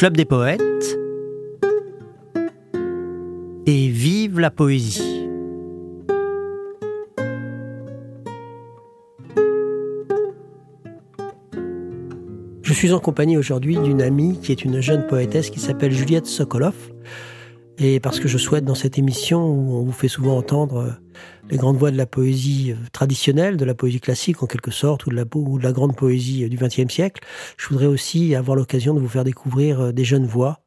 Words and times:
Club 0.00 0.16
des 0.16 0.24
poètes 0.24 0.98
et 3.66 3.88
vive 3.88 4.40
la 4.40 4.50
poésie. 4.50 5.28
Je 12.62 12.72
suis 12.72 12.92
en 12.92 12.98
compagnie 12.98 13.36
aujourd'hui 13.36 13.76
d'une 13.76 14.00
amie 14.00 14.38
qui 14.40 14.52
est 14.52 14.64
une 14.64 14.80
jeune 14.80 15.06
poétesse 15.06 15.50
qui 15.50 15.60
s'appelle 15.60 15.92
Juliette 15.92 16.24
Sokolov. 16.24 16.74
Et 17.76 18.00
parce 18.00 18.20
que 18.20 18.28
je 18.28 18.38
souhaite 18.38 18.64
dans 18.64 18.74
cette 18.74 18.96
émission 18.96 19.46
où 19.46 19.74
on 19.74 19.82
vous 19.82 19.92
fait 19.92 20.08
souvent 20.08 20.38
entendre 20.38 20.98
les 21.50 21.56
grandes 21.56 21.76
voix 21.76 21.90
de 21.90 21.96
la 21.96 22.06
poésie 22.06 22.72
euh, 22.72 22.76
traditionnelle, 22.92 23.56
de 23.56 23.64
la 23.64 23.74
poésie 23.74 24.00
classique 24.00 24.42
en 24.42 24.46
quelque 24.46 24.70
sorte, 24.70 25.06
ou 25.06 25.10
de 25.10 25.16
la, 25.16 25.24
ou 25.34 25.58
de 25.58 25.64
la 25.64 25.72
grande 25.72 25.96
poésie 25.96 26.44
euh, 26.44 26.48
du 26.48 26.56
XXe 26.56 26.92
siècle, 26.92 27.22
je 27.56 27.68
voudrais 27.68 27.86
aussi 27.86 28.34
avoir 28.34 28.56
l'occasion 28.56 28.94
de 28.94 29.00
vous 29.00 29.08
faire 29.08 29.24
découvrir 29.24 29.92
des 29.92 30.04
jeunes 30.04 30.26
voix 30.26 30.60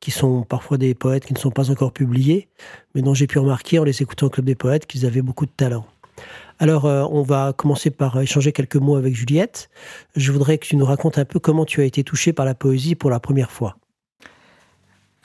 qui 0.00 0.10
sont 0.10 0.42
parfois 0.42 0.78
des 0.78 0.94
poètes 0.94 1.24
qui 1.24 1.32
ne 1.32 1.38
sont 1.38 1.50
pas 1.50 1.70
encore 1.70 1.92
publiés, 1.92 2.48
mais 2.94 3.02
dont 3.02 3.14
j'ai 3.14 3.26
pu 3.26 3.38
remarquer 3.38 3.78
en 3.78 3.84
les 3.84 4.02
écoutant 4.02 4.26
au 4.26 4.30
Club 4.30 4.46
des 4.46 4.56
Poètes 4.56 4.86
qu'ils 4.86 5.06
avaient 5.06 5.22
beaucoup 5.22 5.46
de 5.46 5.52
talent. 5.56 5.86
Alors, 6.58 6.86
euh, 6.86 7.04
on 7.10 7.22
va 7.22 7.52
commencer 7.52 7.90
par 7.90 8.20
échanger 8.20 8.52
quelques 8.52 8.76
mots 8.76 8.96
avec 8.96 9.14
Juliette. 9.14 9.70
Je 10.14 10.32
voudrais 10.32 10.58
que 10.58 10.66
tu 10.66 10.76
nous 10.76 10.84
racontes 10.84 11.18
un 11.18 11.24
peu 11.24 11.38
comment 11.38 11.64
tu 11.64 11.80
as 11.80 11.84
été 11.84 12.04
touchée 12.04 12.32
par 12.32 12.44
la 12.44 12.54
poésie 12.54 12.94
pour 12.94 13.10
la 13.10 13.20
première 13.20 13.50
fois. 13.50 13.76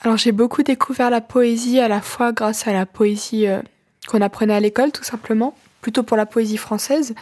Alors, 0.00 0.16
j'ai 0.16 0.32
beaucoup 0.32 0.62
découvert 0.62 1.10
la 1.10 1.20
poésie 1.20 1.80
à 1.80 1.88
la 1.88 2.00
fois 2.00 2.32
grâce 2.32 2.66
à 2.66 2.72
la 2.72 2.86
poésie 2.86 3.46
euh, 3.46 3.62
qu'on 4.08 4.20
apprenait 4.20 4.54
à 4.54 4.60
l'école, 4.60 4.90
tout 4.90 5.04
simplement, 5.04 5.54
plutôt 5.82 6.02
pour 6.02 6.16
la 6.16 6.26
poésie 6.26 6.56
française. 6.56 7.14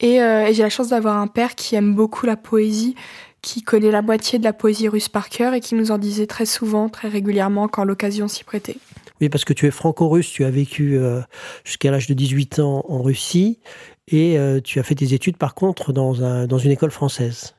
Et, 0.00 0.22
euh, 0.22 0.46
et 0.46 0.54
j'ai 0.54 0.62
la 0.62 0.70
chance 0.70 0.88
d'avoir 0.88 1.18
un 1.18 1.26
père 1.26 1.54
qui 1.54 1.74
aime 1.74 1.94
beaucoup 1.94 2.26
la 2.26 2.36
poésie, 2.36 2.94
qui 3.42 3.62
connaît 3.62 3.90
la 3.90 4.02
moitié 4.02 4.38
de 4.38 4.44
la 4.44 4.52
poésie 4.52 4.88
russe 4.88 5.08
par 5.08 5.28
cœur 5.28 5.52
et 5.52 5.60
qui 5.60 5.74
nous 5.74 5.90
en 5.90 5.98
disait 5.98 6.26
très 6.26 6.46
souvent, 6.46 6.88
très 6.88 7.08
régulièrement, 7.08 7.68
quand 7.68 7.84
l'occasion 7.84 8.28
s'y 8.28 8.44
prêtait. 8.44 8.76
Oui, 9.20 9.28
parce 9.28 9.44
que 9.44 9.52
tu 9.52 9.66
es 9.66 9.70
franco-russe, 9.70 10.30
tu 10.30 10.44
as 10.44 10.50
vécu 10.50 10.96
euh, 10.96 11.20
jusqu'à 11.64 11.90
l'âge 11.90 12.06
de 12.06 12.14
18 12.14 12.60
ans 12.60 12.84
en 12.88 13.02
Russie 13.02 13.60
et 14.08 14.38
euh, 14.38 14.60
tu 14.60 14.80
as 14.80 14.82
fait 14.82 14.96
tes 14.96 15.14
études 15.14 15.36
par 15.36 15.54
contre 15.54 15.92
dans, 15.92 16.24
un, 16.24 16.46
dans 16.46 16.58
une 16.58 16.72
école 16.72 16.90
française. 16.90 17.54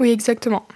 Oui, 0.00 0.10
exactement. 0.10 0.66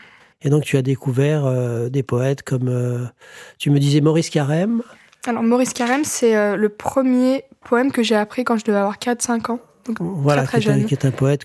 Et 0.43 0.51
donc 0.51 0.65
tu 0.65 0.77
as 0.77 0.83
découvert 0.83 1.47
euh, 1.47 1.89
des 1.89 2.03
poètes 2.03 2.43
comme, 2.43 3.11
tu 3.59 3.71
me 3.71 3.79
disais 3.79 4.03
Maurice 4.03 4.29
Carême. 4.29 4.83
Alors 5.27 5.43
Maurice 5.43 5.73
Carême, 5.73 6.05
c'est 6.05 6.57
le 6.57 6.69
premier 6.69 7.45
poème 7.69 7.91
que 7.93 8.03
j'ai 8.03 8.15
appris 8.15 8.45
quand 8.45 8.57
je 8.57 8.65
devais 8.65 8.79
avoir 8.79 8.99
4-5 8.99 9.53
ans. 9.53 9.61
voilà, 10.01 10.47
qui, 10.47 10.95
est 10.95 11.05
un, 11.05 11.11
poète 11.11 11.45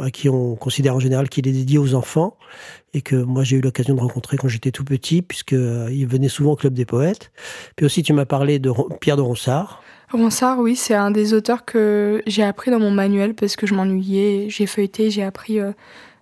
à 0.00 0.10
qui 0.10 0.28
on 0.28 0.56
considère 0.56 0.94
en 0.96 1.00
général 1.00 1.28
qu'il 1.28 1.46
est 1.48 1.52
dédié 1.52 1.78
aux 1.78 1.94
enfants 1.94 2.36
et 2.94 3.02
que 3.02 3.16
moi 3.16 3.44
j'ai 3.44 3.56
eu 3.56 3.60
l'occasion 3.60 3.94
de 3.94 4.00
rencontrer 4.00 4.36
quand 4.36 4.48
j'étais 4.48 4.70
tout 4.70 4.84
petit, 4.84 5.22
puisqu'il 5.22 5.56
euh, 5.56 6.06
venait 6.08 6.28
souvent 6.28 6.52
au 6.52 6.56
Club 6.56 6.74
des 6.74 6.84
Poètes. 6.84 7.32
Puis 7.76 7.86
aussi 7.86 8.02
tu 8.02 8.12
m'as 8.12 8.26
parlé 8.26 8.58
de 8.58 8.70
Pierre 9.00 9.16
de 9.16 9.22
Ronsard. 9.22 9.82
Ronsard, 10.12 10.58
oui, 10.58 10.76
c'est 10.76 10.94
un 10.94 11.10
des 11.10 11.32
auteurs 11.32 11.64
que 11.64 12.22
j'ai 12.26 12.42
appris 12.42 12.70
dans 12.70 12.80
mon 12.80 12.90
manuel 12.90 13.34
parce 13.34 13.56
que 13.56 13.66
je 13.66 13.74
m'ennuyais, 13.74 14.46
j'ai 14.50 14.66
feuilleté, 14.66 15.10
j'ai 15.10 15.22
appris 15.22 15.58
euh, 15.58 15.72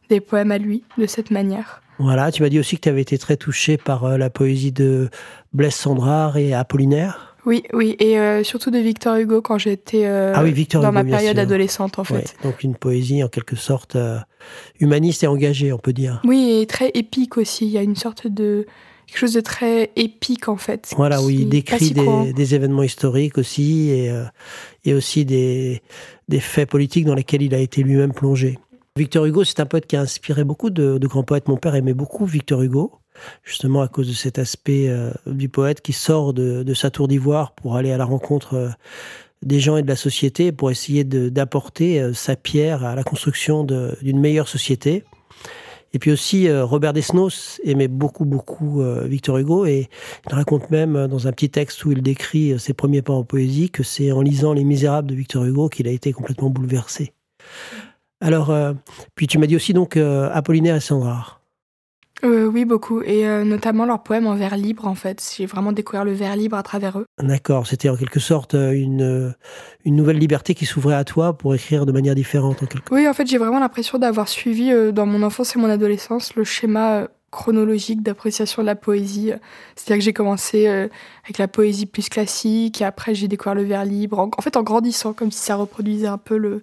des 0.08 0.20
poèmes 0.20 0.52
à 0.52 0.58
lui 0.58 0.84
de 0.97 1.06
cette 1.06 1.30
manière. 1.30 1.83
Voilà, 2.01 2.33
tu 2.33 2.43
m'as 2.43 2.48
dit 2.48 2.59
aussi 2.59 2.77
que 2.77 2.83
tu 2.83 2.89
avais 2.89 3.03
été 3.03 3.19
très 3.19 3.37
touché 3.37 3.77
par 3.77 4.05
euh, 4.05 4.17
la 4.17 4.31
poésie 4.31 4.73
de 4.73 5.11
Blaise 5.53 5.75
Sandrard 5.75 6.37
et 6.39 6.55
Apollinaire. 6.55 7.31
Oui, 7.47 7.62
oui, 7.73 7.97
et 7.98 8.19
euh, 8.19 8.45
surtout 8.45 8.70
de 8.70 8.79
Victor 8.79 9.17
Hugo 9.17 9.41
quand 9.41 9.59
j'étais 9.59 10.05
euh, 10.05 10.33
ah 10.34 10.45
dans 10.79 10.92
ma 10.92 11.05
période 11.05 11.39
adolescente 11.39 11.98
en 11.98 12.05
fait. 12.05 12.37
donc 12.42 12.62
une 12.62 12.75
poésie 12.75 13.23
en 13.25 13.29
quelque 13.29 13.57
sorte 13.57 13.97
euh, 13.97 14.19
humaniste 14.79 15.23
et 15.23 15.27
engagée, 15.27 15.73
on 15.73 15.79
peut 15.79 15.92
dire. 15.92 16.20
Oui, 16.25 16.59
et 16.61 16.67
très 16.67 16.91
épique 16.95 17.37
aussi. 17.37 17.67
Il 17.67 17.73
y 17.73 17.79
a 17.79 17.83
une 17.83 17.97
sorte 17.97 18.27
de 18.27 18.67
quelque 19.07 19.19
chose 19.19 19.33
de 19.33 19.41
très 19.41 19.91
épique 19.97 20.48
en 20.48 20.57
fait. 20.57 20.92
Voilà, 20.97 21.23
oui, 21.23 21.39
il 21.41 21.48
décrit 21.48 21.92
des, 21.92 22.55
événements 22.55 22.83
historiques 22.83 23.39
aussi 23.39 23.91
et, 23.91 24.13
et 24.85 24.95
aussi 24.95 25.24
des, 25.24 25.83
des 26.29 26.41
faits 26.41 26.69
politiques 26.69 27.07
dans 27.07 27.14
lesquels 27.14 27.42
il 27.42 27.55
a 27.55 27.58
été 27.58 27.83
lui-même 27.83 28.13
plongé. 28.13 28.58
Victor 29.00 29.24
Hugo, 29.24 29.44
c'est 29.44 29.61
un 29.61 29.64
poète 29.64 29.86
qui 29.86 29.96
a 29.96 30.02
inspiré 30.02 30.44
beaucoup 30.44 30.68
de, 30.68 30.98
grands 31.06 31.22
poètes. 31.22 31.48
Mon 31.48 31.56
père 31.56 31.74
aimait 31.74 31.94
beaucoup 31.94 32.27
Victor 32.27 32.61
Hugo 32.61 32.92
justement 33.44 33.80
à 33.80 33.88
cause 33.88 34.08
de 34.08 34.12
cet 34.12 34.38
aspect 34.38 34.90
euh, 34.90 35.11
du 35.27 35.48
poète 35.48 35.80
qui 35.80 35.94
sort 35.94 36.34
de, 36.34 36.74
sa 36.74 36.90
tour 36.90 37.08
d'ivoire 37.08 37.52
pour 37.52 37.77
aller 37.77 37.92
à 37.92 37.96
la 37.96 38.05
rencontre 38.05 38.55
euh, 38.55 38.68
des 39.40 39.58
gens 39.58 39.78
et 39.78 39.83
de 39.83 39.88
la 39.88 39.96
société, 39.96 40.52
pour 40.52 40.70
essayer 40.70 41.05
d'apporter 41.05 41.98
euh, 41.98 42.12
sa 42.12 42.36
pierre 42.36 42.84
à 42.84 42.94
la 42.94 43.02
construction 43.02 43.64
d'une 43.64 44.20
meilleure 44.20 44.48
société. 44.48 45.02
Et 45.94 45.98
puis 45.98 46.11
aussi, 46.12 46.52
Robert 46.52 46.92
Desnos 46.92 47.58
aimait 47.64 47.88
beaucoup, 47.88 48.27
beaucoup 48.27 48.80
Victor 49.06 49.38
Hugo 49.38 49.64
et 49.64 49.88
il 50.28 50.34
raconte 50.34 50.70
même 50.70 51.08
dans 51.08 51.27
un 51.27 51.32
petit 51.32 51.48
texte 51.48 51.84
où 51.84 51.90
il 51.90 52.02
décrit 52.02 52.61
ses 52.61 52.74
premiers 52.74 53.02
pas 53.02 53.14
en 53.14 53.24
poésie 53.24 53.70
que 53.70 53.82
c'est 53.82 54.12
en 54.12 54.20
lisant 54.20 54.52
Les 54.52 54.62
Misérables 54.62 55.08
de 55.08 55.14
Victor 55.17 55.44
Hugo 55.46 55.68
qu'il 55.70 55.88
a 55.88 55.90
été 55.90 56.12
complètement 56.12 56.50
bouleversé. 56.50 57.12
Alors, 58.20 58.55
puis 59.14 59.27
tu 59.27 59.39
m'as 59.39 59.47
dit 59.47 59.57
aussi 59.57 59.73
donc 59.73 59.97
Apollinaire 59.97 60.77
et 60.77 60.81
Sandrard. 60.81 61.41
Euh, 62.25 62.47
oui, 62.47 62.64
beaucoup. 62.64 63.03
Et 63.03 63.27
euh, 63.27 63.45
notamment 63.45 63.86
leurs 63.86 64.03
poèmes 64.03 64.27
en 64.27 64.35
vers 64.35 64.57
libre, 64.57 64.86
en 64.86 64.95
fait. 64.95 65.35
J'ai 65.36 65.47
vraiment 65.47 65.73
découvert 65.73 66.05
le 66.05 66.13
vers 66.13 66.36
libre 66.36 66.57
à 66.57 66.63
travers 66.63 66.98
eux. 66.98 67.07
D'accord. 67.23 67.67
C'était 67.67 67.89
en 67.89 67.97
quelque 67.97 68.20
sorte 68.20 68.55
euh, 68.55 68.73
une, 68.73 69.35
une 69.85 69.97
nouvelle 69.97 70.19
liberté 70.19 70.55
qui 70.55 70.67
s'ouvrait 70.67 70.95
à 70.95 71.05
toi 71.05 71.36
pour 71.36 71.55
écrire 71.55 71.86
de 71.86 71.92
manière 71.92 72.14
différente. 72.14 72.63
En 72.63 72.67
quelque... 72.67 72.92
Oui, 72.92 73.09
en 73.09 73.14
fait, 73.14 73.27
j'ai 73.27 73.39
vraiment 73.39 73.61
l'impression 73.61 73.98
d'avoir 73.98 74.29
suivi 74.29 74.73
dans 74.92 75.07
mon 75.07 75.23
enfance 75.23 75.57
et 75.57 75.59
mon 75.59 75.70
adolescence 75.70 76.35
le 76.35 76.45
schéma 76.45 77.09
chronologique 77.30 78.03
d'appréciation 78.03 78.63
de 78.63 78.67
la 78.67 78.75
poésie. 78.75 79.33
C'est-à-dire 79.77 79.98
que 79.98 80.05
j'ai 80.05 80.13
commencé 80.13 80.67
avec 80.67 81.39
la 81.39 81.47
poésie 81.48 81.86
plus 81.86 82.09
classique 82.09 82.83
et 82.83 82.85
après 82.85 83.14
j'ai 83.14 83.29
découvert 83.29 83.55
le 83.55 83.63
vers 83.63 83.85
libre. 83.85 84.19
En, 84.19 84.42
fait, 84.42 84.57
en 84.57 84.63
grandissant, 84.63 85.13
comme 85.13 85.30
si 85.30 85.39
ça 85.39 85.55
reproduisait 85.55 86.09
un 86.09 86.19
peu 86.19 86.36
le, 86.36 86.63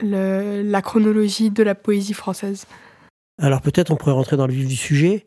la 0.00 0.82
chronologie 0.82 1.50
de 1.50 1.62
la 1.62 1.74
poésie 1.74 2.14
française. 2.14 2.66
Alors 3.38 3.60
peut-être 3.60 3.90
on 3.90 3.96
pourrait 3.96 4.12
rentrer 4.12 4.36
dans 4.36 4.46
le 4.46 4.52
vif 4.52 4.68
du 4.68 4.76
sujet 4.76 5.26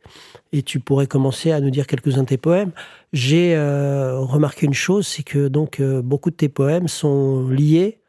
et 0.53 0.63
tu 0.63 0.79
pourrais 0.79 1.07
commencer 1.07 1.51
à 1.51 1.59
nous 1.59 1.69
dire 1.69 1.87
quelques-uns 1.87 2.23
de 2.23 2.27
tes 2.27 2.37
poèmes. 2.37 2.71
J'ai 3.11 3.53
euh, 3.55 4.17
remarqué 4.19 4.65
une 4.65 4.73
chose, 4.73 5.05
c'est 5.05 5.23
que 5.23 5.49
donc 5.49 5.79
euh, 5.81 6.01
beaucoup 6.01 6.29
de 6.29 6.35
tes 6.35 6.47
poèmes 6.47 6.87
sont 6.87 7.49
liés 7.49 7.99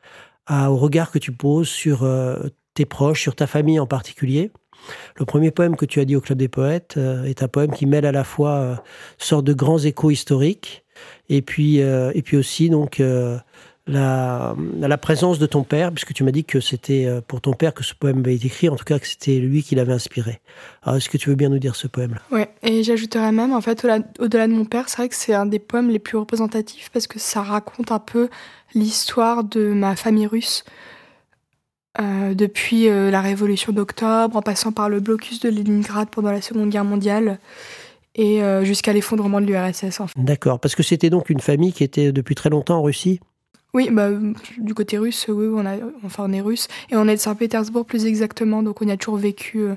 au 0.51 0.77
regard 0.77 1.11
que 1.11 1.19
tu 1.19 1.33
poses 1.33 1.69
sur 1.69 2.05
euh, 2.05 2.49
tes 2.75 2.87
proches, 2.87 3.21
sur 3.21 3.35
ta 3.35 3.47
famille 3.47 3.81
en 3.81 3.87
particulier. 3.87 4.51
Le 5.17 5.25
premier 5.25 5.51
poème 5.51 5.77
que 5.77 5.85
tu 5.85 6.01
as 6.01 6.05
dit 6.05 6.15
au 6.15 6.21
Club 6.21 6.39
des 6.39 6.49
Poètes 6.49 6.97
est 6.97 7.43
un 7.43 7.49
poème 7.49 7.73
qui 7.73 7.85
mêle 7.85 8.07
à 8.07 8.13
la 8.13 8.23
fois 8.23 8.83
sorte 9.19 9.45
de 9.45 9.53
grands 9.53 9.81
échos 9.81 10.13
historiques 10.13 10.85
et 11.29 11.43
puis 11.43 11.79
et 11.79 12.23
puis 12.23 12.37
aussi 12.37 12.71
donc 12.71 13.03
la, 13.89 14.55
la, 14.79 14.99
présence 14.99 15.39
de 15.39 15.47
ton 15.47 15.63
père, 15.63 15.91
puisque 15.93 16.13
tu 16.13 16.23
m'as 16.23 16.31
dit 16.31 16.45
que 16.45 16.61
c'était 16.61 17.07
euh, 17.07 17.21
pour 17.27 17.41
ton 17.41 17.55
père 17.55 17.73
que 17.73 17.83
ce 17.83 17.95
poème 17.95 18.19
avait 18.19 18.35
été 18.35 18.47
écrit, 18.47 18.69
en 18.69 18.77
tout 18.77 18.85
cas 18.85 18.99
que 18.99 19.07
c'était 19.07 19.39
lui 19.39 19.63
qui 19.63 19.75
l'avait 19.75 19.95
inspiré. 19.95 20.41
Alors, 20.83 20.97
est-ce 20.97 21.09
que 21.09 21.17
tu 21.17 21.31
veux 21.31 21.35
bien 21.35 21.49
nous 21.49 21.59
dire 21.59 21.75
ce 21.75 21.87
poème-là? 21.87 22.21
Oui, 22.31 22.43
et 22.63 22.83
j'ajouterais 22.83 23.33
même, 23.33 23.53
en 23.53 23.61
fait, 23.61 23.87
au-delà 24.19 24.47
de 24.47 24.53
mon 24.53 24.67
père, 24.67 24.89
c'est 24.89 24.99
vrai 24.99 25.09
que 25.09 25.15
c'est 25.15 25.35
un 25.35 25.47
des 25.47 25.59
poèmes 25.59 25.91
les 25.91 25.99
plus 25.99 26.19
représentatifs 26.19 26.91
parce 26.93 27.07
que 27.07 27.19
ça 27.19 27.43
raconte 27.43 27.91
un 27.91 27.99
peu 27.99 28.29
l'histoire 28.75 29.43
de 29.43 29.73
ma 29.73 29.97
famille 29.97 30.27
russe. 30.27 30.65
Euh, 32.01 32.35
depuis 32.35 32.89
euh, 32.89 33.11
la 33.11 33.21
révolution 33.21 33.73
d'octobre, 33.73 34.37
en 34.37 34.43
passant 34.43 34.71
par 34.71 34.89
le 34.89 35.01
blocus 35.01 35.41
de 35.41 35.49
Leningrad 35.49 36.11
pendant 36.11 36.31
la 36.31 36.41
Seconde 36.41 36.69
Guerre 36.69 36.85
mondiale, 36.85 37.41
et 38.15 38.41
jusqu'à 38.65 38.93
l'effondrement 38.93 39.41
de 39.41 39.47
l'URSS. 39.47 40.01
En 40.01 40.09
fait. 40.09 40.15
D'accord, 40.17 40.59
parce 40.59 40.75
que 40.75 40.83
c'était 40.83 41.09
donc 41.09 41.31
une 41.31 41.39
famille 41.39 41.73
qui 41.73 41.85
était 41.85 42.11
depuis 42.11 42.35
très 42.35 42.51
longtemps 42.51 42.79
en 42.79 42.83
Russie? 42.83 43.21
Oui, 43.79 43.91
bah, 43.93 44.11
du 44.59 44.75
côté 44.75 44.99
russe, 44.99 45.27
oui, 45.29 45.47
on, 45.55 45.65
a, 45.65 45.77
enfin, 46.05 46.25
on 46.29 46.33
est 46.33 46.41
russe. 46.41 46.67
Et 46.91 46.97
on 46.97 47.07
est 47.07 47.15
de 47.15 47.21
Saint-Pétersbourg 47.21 47.87
plus 47.87 48.07
exactement, 48.07 48.65
donc 48.65 48.83
on 48.83 48.89
y 48.89 48.91
a 48.91 48.97
toujours 48.97 49.19
vécu 49.19 49.61
euh, 49.61 49.77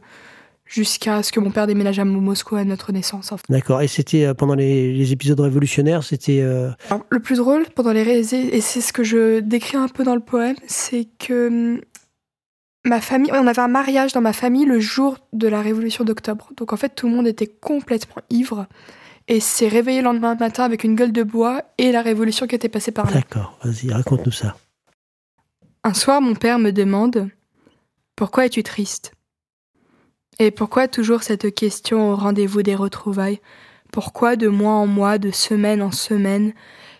jusqu'à 0.65 1.21
ce 1.21 1.31
que 1.31 1.39
mon 1.39 1.51
père 1.51 1.67
déménage 1.67 1.99
à 1.99 2.05
Moscou 2.05 2.55
à 2.55 2.63
notre 2.63 2.91
naissance. 2.91 3.31
D'accord, 3.47 3.83
et 3.83 3.87
c'était 3.87 4.25
euh, 4.25 4.33
pendant 4.33 4.55
les, 4.55 5.11
épisodes 5.11 5.39
révolutionnaires, 5.39 6.03
c'était... 6.03 6.41
Euh, 6.41 6.71
le 7.11 7.19
plus 7.19 7.37
drôle 7.37 7.65
pendant 7.75 7.91
les... 7.91 8.33
Et 8.33 8.61
c'est 8.61 8.81
ce 8.81 8.91
que 8.91 9.03
je 9.03 9.39
décris 9.39 9.77
un 9.77 9.87
peu 9.87 10.03
dans 10.03 10.15
le 10.15 10.21
poème, 10.21 10.55
c'est 10.65 11.07
que 11.19 11.47
hum, 11.47 11.81
ma 12.83 13.01
famille... 13.01 13.31
On 13.35 13.45
avait 13.45 13.61
un 13.61 13.67
mariage 13.67 14.13
dans 14.13 14.21
ma 14.21 14.33
famille 14.33 14.65
le 14.65 14.79
jour 14.79 15.19
de 15.31 15.47
la 15.47 15.61
révolution 15.61 16.05
d'octobre. 16.05 16.49
Donc 16.57 16.73
en 16.73 16.77
fait, 16.77 16.95
tout 16.95 17.07
le 17.07 17.13
monde 17.13 17.27
était 17.27 17.45
complètement 17.45 18.23
ivre 18.31 18.65
et 19.27 19.39
s'est 19.39 19.67
réveillé 19.67 19.99
le 19.99 20.05
lendemain 20.05 20.35
matin 20.35 20.63
avec 20.63 20.83
une 20.83 20.95
gueule 20.95 21.11
de 21.11 21.23
bois 21.23 21.63
et 21.77 21.91
la 21.91 22.01
révolution 22.01 22.47
qui 22.47 22.55
était 22.55 22.69
passée 22.69 22.91
par 22.91 23.05
là. 23.05 23.13
D'accord, 23.13 23.57
vas-y, 23.63 23.91
raconte-nous 23.91 24.31
ça. 24.31 24.57
Un 25.83 25.93
soir, 25.93 26.21
mon 26.21 26.35
père 26.35 26.59
me 26.59 26.71
demande 26.71 27.29
Pourquoi 28.15 28.45
es-tu 28.45 28.63
triste? 28.63 29.13
Et 30.39 30.51
pourquoi 30.51 30.87
toujours 30.87 31.23
cette 31.23 31.53
question 31.53 32.11
au 32.11 32.15
rendez-vous 32.15 32.63
des 32.63 32.75
retrouvailles? 32.75 33.39
Pourquoi 33.91 34.35
de 34.35 34.47
mois 34.47 34.73
en 34.73 34.87
mois, 34.87 35.17
de 35.17 35.31
semaine 35.31 35.81
en 35.81 35.91
semaine, 35.91 36.53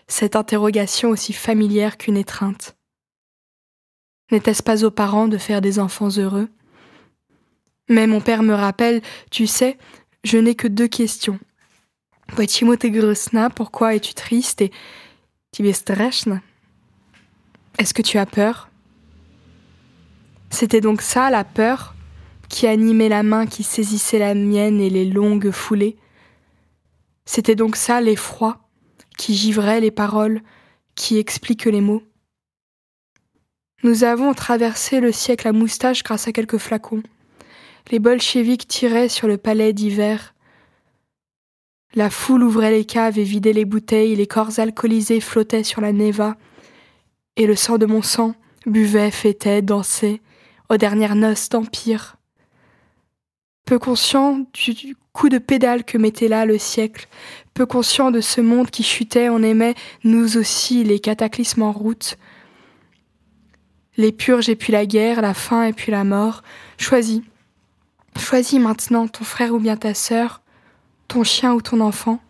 cette 0.08 0.36
interrogation 0.36 1.08
aussi 1.08 1.32
familière 1.32 1.96
qu'une 1.96 2.16
étreinte? 2.16 2.76
N'était-ce 4.30 4.62
pas 4.62 4.84
aux 4.84 4.90
parents 4.90 5.28
de 5.28 5.38
faire 5.38 5.60
des 5.60 5.78
enfants 5.78 6.08
heureux? 6.08 6.48
Mais 7.88 8.06
mon 8.06 8.20
père 8.20 8.42
me 8.42 8.54
rappelle, 8.54 9.02
tu 9.30 9.46
sais, 9.46 9.78
je 10.24 10.38
n'ai 10.38 10.54
que 10.54 10.68
deux 10.68 10.88
questions. 10.88 11.38
Pourquoi 13.54 13.94
es-tu 13.94 14.14
triste 14.14 14.62
et 14.62 14.70
Est-ce 17.78 17.94
que 17.94 18.02
tu 18.02 18.16
as 18.18 18.26
peur? 18.26 18.70
C'était 20.48 20.80
donc 20.80 21.02
ça 21.02 21.28
la 21.28 21.44
peur 21.44 21.94
qui 22.48 22.66
animait 22.66 23.10
la 23.10 23.22
main 23.22 23.46
qui 23.46 23.62
saisissait 23.62 24.18
la 24.18 24.34
mienne 24.34 24.80
et 24.80 24.88
les 24.88 25.04
longues 25.04 25.50
foulées? 25.50 25.98
C'était 27.26 27.54
donc 27.54 27.76
ça 27.76 28.00
l'effroi 28.00 28.60
qui 29.18 29.34
givrait 29.34 29.80
les 29.80 29.90
paroles, 29.90 30.40
qui 30.94 31.18
explique 31.18 31.66
les 31.66 31.82
mots? 31.82 32.02
Nous 33.82 34.04
avons 34.04 34.32
traversé 34.32 35.00
le 35.00 35.12
siècle 35.12 35.48
à 35.48 35.52
moustache 35.52 36.02
grâce 36.02 36.28
à 36.28 36.32
quelques 36.32 36.58
flacons. 36.58 37.02
Les 37.90 37.98
bolcheviks 37.98 38.68
tiraient 38.68 39.08
sur 39.08 39.28
le 39.28 39.36
palais 39.36 39.72
d'hiver. 39.72 40.31
La 41.94 42.08
foule 42.08 42.42
ouvrait 42.42 42.70
les 42.70 42.86
caves 42.86 43.18
et 43.18 43.22
vidait 43.22 43.52
les 43.52 43.66
bouteilles, 43.66 44.16
les 44.16 44.26
corps 44.26 44.58
alcoolisés 44.58 45.20
flottaient 45.20 45.62
sur 45.62 45.82
la 45.82 45.92
Neva, 45.92 46.36
et 47.36 47.46
le 47.46 47.54
sang 47.54 47.76
de 47.76 47.84
mon 47.84 48.00
sang 48.00 48.34
buvait, 48.66 49.10
fêtait, 49.10 49.60
dansait, 49.60 50.20
aux 50.70 50.78
dernières 50.78 51.16
noces 51.16 51.50
d'empire. 51.50 52.16
Peu 53.66 53.78
conscient 53.78 54.46
du 54.54 54.96
coup 55.12 55.28
de 55.28 55.38
pédale 55.38 55.84
que 55.84 55.98
mettait 55.98 56.28
là 56.28 56.46
le 56.46 56.56
siècle, 56.56 57.08
peu 57.52 57.66
conscient 57.66 58.10
de 58.10 58.20
ce 58.20 58.40
monde 58.40 58.70
qui 58.70 58.82
chutait, 58.82 59.28
on 59.28 59.42
aimait, 59.42 59.74
nous 60.04 60.38
aussi, 60.38 60.84
les 60.84 60.98
cataclysmes 60.98 61.62
en 61.62 61.72
route. 61.72 62.16
Les 63.98 64.12
purges 64.12 64.48
et 64.48 64.56
puis 64.56 64.72
la 64.72 64.86
guerre, 64.86 65.20
la 65.20 65.34
faim 65.34 65.64
et 65.64 65.74
puis 65.74 65.92
la 65.92 66.04
mort. 66.04 66.42
Choisis. 66.78 67.20
Choisis 68.18 68.58
maintenant 68.58 69.06
ton 69.08 69.24
frère 69.24 69.54
ou 69.54 69.58
bien 69.58 69.76
ta 69.76 69.92
sœur, 69.92 70.41
ton 71.12 71.24
chien 71.24 71.52
ou 71.52 71.60
ton 71.60 71.80
enfant. 71.80 72.20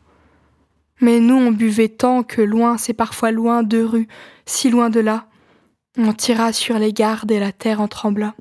Mais 1.01 1.21
nous, 1.21 1.37
on 1.37 1.53
buvait 1.53 1.89
tant 1.89 2.25
que 2.25 2.43
loin, 2.43 2.79
c'est 2.79 2.95
parfois 2.95 3.31
loin, 3.31 3.63
deux 3.63 3.85
rues, 3.85 4.09
si 4.45 4.71
loin 4.71 4.91
de 4.91 4.99
là. 4.99 5.29
On 5.97 6.13
tira 6.13 6.53
sur 6.53 6.79
les 6.79 6.93
gardes 6.93 7.31
et 7.31 7.39
la 7.39 7.53
terre 7.53 7.81
en 7.81 7.87
trembla. 7.87 8.35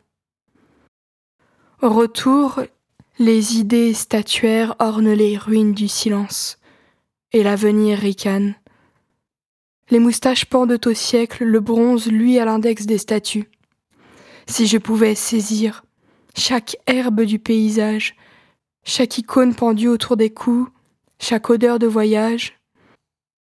Au 1.83 1.89
retour, 1.89 2.59
les 3.19 3.57
idées 3.57 3.93
statuaires 3.93 4.75
ornent 4.79 5.13
les 5.13 5.37
ruines 5.37 5.73
du 5.73 5.87
silence 5.87 6.57
et 7.33 7.43
l'avenir 7.43 7.99
ricane. 7.99 8.55
Les 9.91 9.99
moustaches 9.99 10.45
pendent 10.45 10.87
au 10.87 10.93
siècle, 10.93 11.43
le 11.43 11.59
bronze 11.59 12.07
lui 12.07 12.39
à 12.39 12.45
l'index 12.45 12.87
des 12.87 12.97
statues. 12.97 13.49
Si 14.47 14.65
je 14.65 14.79
pouvais 14.79 15.13
saisir 15.13 15.83
chaque 16.35 16.77
herbe 16.87 17.21
du 17.21 17.37
paysage, 17.37 18.15
chaque 18.83 19.17
icône 19.17 19.55
pendue 19.55 19.87
autour 19.87 20.17
des 20.17 20.29
coups, 20.29 20.71
chaque 21.19 21.49
odeur 21.49 21.79
de 21.79 21.87
voyage, 21.87 22.59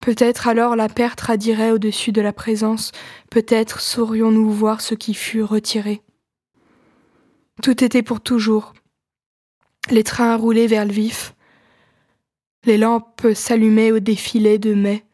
peut-être 0.00 0.48
alors 0.48 0.76
la 0.76 0.88
perte 0.88 1.20
radirait 1.20 1.70
au-dessus 1.70 2.12
de 2.12 2.20
la 2.20 2.32
présence, 2.32 2.92
peut-être 3.30 3.80
saurions-nous 3.80 4.50
voir 4.50 4.80
ce 4.80 4.94
qui 4.94 5.14
fut 5.14 5.42
retiré. 5.42 6.02
Tout 7.62 7.82
était 7.84 8.02
pour 8.02 8.20
toujours. 8.20 8.72
Les 9.90 10.04
trains 10.04 10.36
roulaient 10.36 10.66
vers 10.66 10.84
le 10.84 10.92
vif, 10.92 11.34
les 12.64 12.78
lampes 12.78 13.26
s'allumaient 13.34 13.92
au 13.92 14.00
défilé 14.00 14.58
de 14.58 14.74
mai. 14.74 15.04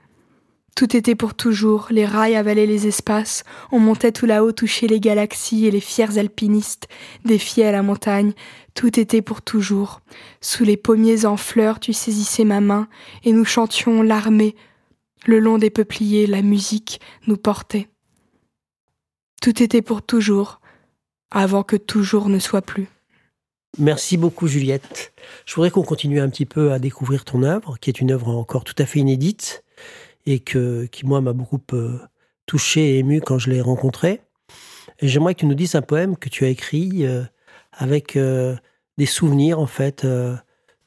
Tout 0.74 0.96
était 0.96 1.14
pour 1.14 1.34
toujours, 1.34 1.86
les 1.90 2.04
rails 2.04 2.34
avalaient 2.34 2.66
les 2.66 2.88
espaces, 2.88 3.44
on 3.70 3.78
montait 3.78 4.10
tout 4.10 4.26
là-haut 4.26 4.50
toucher 4.50 4.88
les 4.88 4.98
galaxies 4.98 5.66
et 5.66 5.70
les 5.70 5.80
fiers 5.80 6.18
alpinistes 6.18 6.88
défiaient 7.24 7.70
la 7.70 7.82
montagne, 7.82 8.32
tout 8.74 8.98
était 8.98 9.22
pour 9.22 9.40
toujours. 9.40 10.00
Sous 10.40 10.64
les 10.64 10.76
pommiers 10.76 11.26
en 11.26 11.36
fleurs, 11.36 11.78
tu 11.78 11.92
saisissais 11.92 12.44
ma 12.44 12.60
main, 12.60 12.88
et 13.22 13.32
nous 13.32 13.44
chantions 13.44 14.02
l'armée. 14.02 14.56
Le 15.26 15.38
long 15.38 15.58
des 15.58 15.70
peupliers, 15.70 16.26
la 16.26 16.42
musique 16.42 17.00
nous 17.28 17.36
portait. 17.36 17.88
Tout 19.40 19.62
était 19.62 19.82
pour 19.82 20.02
toujours, 20.02 20.60
avant 21.30 21.62
que 21.62 21.76
toujours 21.76 22.28
ne 22.28 22.40
soit 22.40 22.62
plus. 22.62 22.88
Merci 23.78 24.16
beaucoup 24.16 24.48
Juliette. 24.48 25.12
Je 25.46 25.54
voudrais 25.54 25.70
qu'on 25.70 25.82
continue 25.82 26.20
un 26.20 26.28
petit 26.28 26.46
peu 26.46 26.72
à 26.72 26.80
découvrir 26.80 27.24
ton 27.24 27.44
œuvre, 27.44 27.78
qui 27.80 27.90
est 27.90 28.00
une 28.00 28.10
œuvre 28.10 28.28
encore 28.28 28.64
tout 28.64 28.74
à 28.78 28.86
fait 28.86 28.98
inédite 28.98 29.63
et 30.26 30.40
que, 30.40 30.86
qui, 30.86 31.06
moi, 31.06 31.20
m'a 31.20 31.32
beaucoup 31.32 31.60
euh, 31.72 31.98
touché 32.46 32.94
et 32.94 32.98
ému 32.98 33.20
quand 33.20 33.38
je 33.38 33.50
l'ai 33.50 33.60
rencontré. 33.60 34.22
Et 35.00 35.08
j'aimerais 35.08 35.34
que 35.34 35.40
tu 35.40 35.46
nous 35.46 35.54
dises 35.54 35.74
un 35.74 35.82
poème 35.82 36.16
que 36.16 36.28
tu 36.28 36.44
as 36.44 36.48
écrit 36.48 37.06
euh, 37.06 37.24
avec 37.72 38.16
euh, 38.16 38.56
des 38.98 39.06
souvenirs, 39.06 39.58
en 39.58 39.66
fait, 39.66 40.06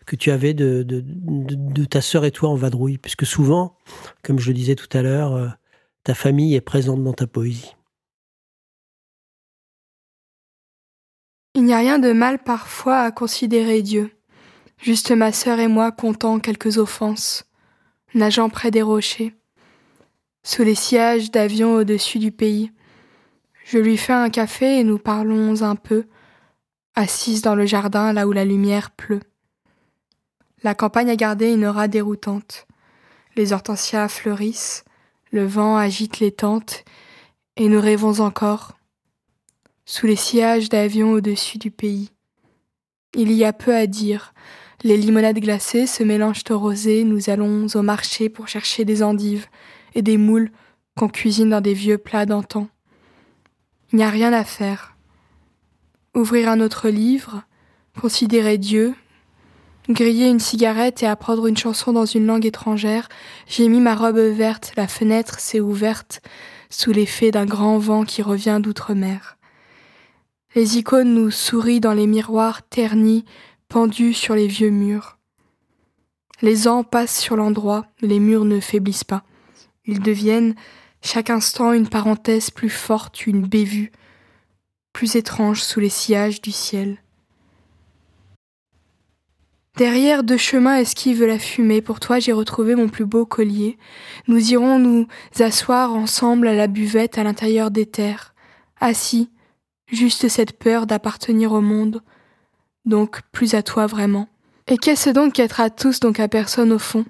que 0.06 0.16
tu 0.16 0.32
avais 0.32 0.54
de, 0.54 0.84
de, 0.84 1.04
de, 1.04 1.86
ta 1.86 2.02
sœur 2.02 2.24
et 2.24 2.32
toi 2.32 2.50
en 2.50 2.56
vadrouille. 2.56 2.98
Puisque 2.98 3.26
souvent, 3.26 3.76
comme 4.24 4.40
je 4.40 4.48
le 4.48 4.54
disais 4.54 4.76
tout 4.76 4.88
à 4.98 5.02
l'heure, 5.02 5.58
ta 6.04 6.14
famille 6.14 6.56
est 6.56 6.62
présente 6.62 7.04
dans 7.04 7.14
ta 7.14 7.28
poésie. 7.28 7.76
Il 11.54 11.66
n'y 11.66 11.74
a 11.74 11.80
rien 11.80 12.00
de 12.00 12.14
mal 12.14 12.38
parfois 12.38 13.00
à 13.00 13.12
considérer 13.12 13.82
Dieu. 13.82 14.12
Juste 14.78 15.12
ma 15.12 15.32
sœur 15.32 15.60
et 15.60 15.68
moi 15.68 15.92
comptant 15.92 16.40
quelques 16.40 16.78
offenses, 16.78 17.46
nageant 18.18 18.50
près 18.50 18.72
des 18.72 18.82
rochers, 18.82 19.34
sous 20.44 20.64
les 20.64 20.76
sièges 20.76 21.32
d'avions 21.32 21.76
au-dessus 21.76 22.20
du 22.20 22.32
pays. 22.32 22.72
Je 23.66 23.78
lui 23.78 23.98
fais 23.98 24.14
un 24.14 24.30
café 24.30 24.80
et 24.80 24.84
nous 24.84 24.98
parlons 24.98 25.62
un 25.62 25.76
peu, 25.76 26.06
assises 26.96 27.42
dans 27.42 27.56
le 27.56 27.66
jardin 27.66 28.12
là 28.14 28.28
où 28.28 28.32
la 28.32 28.46
lumière 28.46 28.92
pleut. 28.92 29.22
La 30.64 30.74
campagne 30.74 31.10
a 31.10 31.16
gardé 31.16 31.54
une 31.54 31.66
aura 31.66 31.88
déroutante. 31.88 32.66
Les 33.36 33.54
hortensias 33.54 34.10
fleurissent, 34.10 34.84
le 35.32 35.46
vent 35.46 35.78
agite 35.78 36.20
les 36.20 36.32
tentes, 36.32 36.84
et 37.56 37.70
nous 37.70 37.82
rêvons 37.82 38.20
encore, 38.20 38.78
sous 39.86 40.08
les 40.08 40.16
sillages 40.16 40.70
d'avions 40.70 41.12
au-dessus 41.12 41.58
du 41.58 41.72
pays. 41.72 42.12
Il 43.14 43.32
y 43.32 43.46
a 43.46 43.54
peu 43.54 43.76
à 43.76 43.88
dire. 43.88 44.34
Les 44.84 44.96
limonades 44.96 45.40
glacées 45.40 45.88
se 45.88 46.04
mélangent 46.04 46.44
au 46.52 46.60
rosé, 46.60 47.04
nous 47.04 47.32
allons 47.32 47.66
au 47.74 47.82
marché 47.82 48.30
pour 48.30 48.48
chercher 48.48 48.86
des 48.86 49.02
endives 49.02 49.48
et 49.96 50.04
des 50.04 50.18
moules 50.18 50.52
qu'on 50.96 51.10
cuisine 51.10 51.50
dans 51.50 51.62
des 51.62 51.74
vieux 51.74 51.98
plats 51.98 52.28
d'antan. 52.28 52.68
Il 53.92 53.98
n'y 53.98 54.04
a 54.04 54.10
rien 54.10 54.34
à 54.34 54.44
faire. 54.44 54.96
Ouvrir 56.16 56.50
un 56.50 56.60
autre 56.60 56.90
livre, 56.90 57.44
considérer 58.00 58.60
Dieu, 58.60 58.94
griller 59.90 60.28
une 60.28 60.40
cigarette 60.40 61.02
et 61.02 61.08
apprendre 61.08 61.48
une 61.48 61.58
chanson 61.58 61.92
dans 61.92 62.06
une 62.06 62.28
langue 62.28 62.46
étrangère, 62.46 63.10
j'ai 63.48 63.70
mis 63.70 63.80
ma 63.80 63.96
robe 63.96 64.20
verte, 64.20 64.74
la 64.78 64.88
fenêtre 64.88 65.40
s'est 65.40 65.60
ouverte 65.60 66.22
sous 66.70 66.92
l'effet 66.92 67.32
d'un 67.32 67.46
grand 67.46 67.80
vent 67.80 68.04
qui 68.04 68.22
revient 68.22 68.60
d'outre-mer. 68.62 69.38
Les 70.56 70.78
icônes 70.78 71.14
nous 71.14 71.32
sourient 71.32 71.80
dans 71.80 71.94
les 71.94 72.08
miroirs 72.08 72.62
ternis 72.68 73.26
pendus 73.70 74.14
sur 74.14 74.36
les 74.36 74.48
vieux 74.48 74.70
murs. 74.70 75.18
Les 76.42 76.68
ans 76.68 76.84
passent 76.84 77.20
sur 77.20 77.36
l'endroit, 77.36 77.88
les 78.02 78.20
murs 78.20 78.46
ne 78.46 78.60
faiblissent 78.60 79.04
pas. 79.04 79.24
Ils 79.86 80.02
deviennent 80.02 80.56
chaque 81.02 81.30
instant 81.30 81.74
une 81.74 81.88
parenthèse 81.88 82.50
plus 82.50 82.70
forte, 82.70 83.26
une 83.26 83.48
bévue, 83.48 83.92
plus 84.94 85.16
étrange 85.16 85.62
sous 85.62 85.80
les 85.80 85.90
sillages 85.90 86.42
du 86.42 86.52
ciel. 86.52 86.98
Derrière 89.78 90.24
deux 90.24 90.38
chemins 90.38 90.78
esquive 90.78 91.24
la 91.24 91.38
fumée, 91.38 91.82
pour 91.82 92.00
toi 92.00 92.20
j'ai 92.20 92.32
retrouvé 92.32 92.74
mon 92.74 92.90
plus 92.90 93.06
beau 93.06 93.28
collier. 93.28 93.78
Nous 94.28 94.52
irons 94.52 94.80
nous 94.80 95.08
asseoir 95.40 95.94
ensemble 95.94 96.48
à 96.48 96.56
la 96.56 96.68
buvette 96.68 97.20
à 97.20 97.24
l'intérieur 97.24 97.70
des 97.70 97.86
terres, 97.86 98.34
assis, 98.80 99.30
juste 99.88 100.30
cette 100.30 100.58
peur 100.58 100.88
d'appartenir 100.88 101.52
au 101.52 101.62
monde, 101.62 102.02
donc 102.88 103.22
plus 103.32 103.54
à 103.54 103.62
toi 103.62 103.86
vraiment. 103.86 104.28
Et 104.68 104.78
qu'est-ce 104.78 105.10
donc 105.12 105.34
qu'être 105.34 105.62
à 105.62 105.70
tous, 105.70 106.00
donc 106.00 106.20
à 106.20 106.28
personne 106.28 106.72
au 106.72 106.80
fond? 106.80 107.06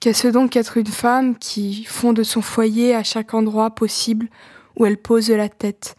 Qu'est-ce 0.00 0.28
donc 0.28 0.50
qu'être 0.50 0.76
une 0.76 0.86
femme 0.86 1.38
qui 1.38 1.84
fonde 1.84 2.22
son 2.22 2.42
foyer 2.42 2.94
à 2.94 3.04
chaque 3.04 3.34
endroit 3.34 3.70
possible 3.70 4.28
où 4.76 4.84
elle 4.84 4.96
pose 4.96 5.30
la 5.30 5.48
tête? 5.48 5.96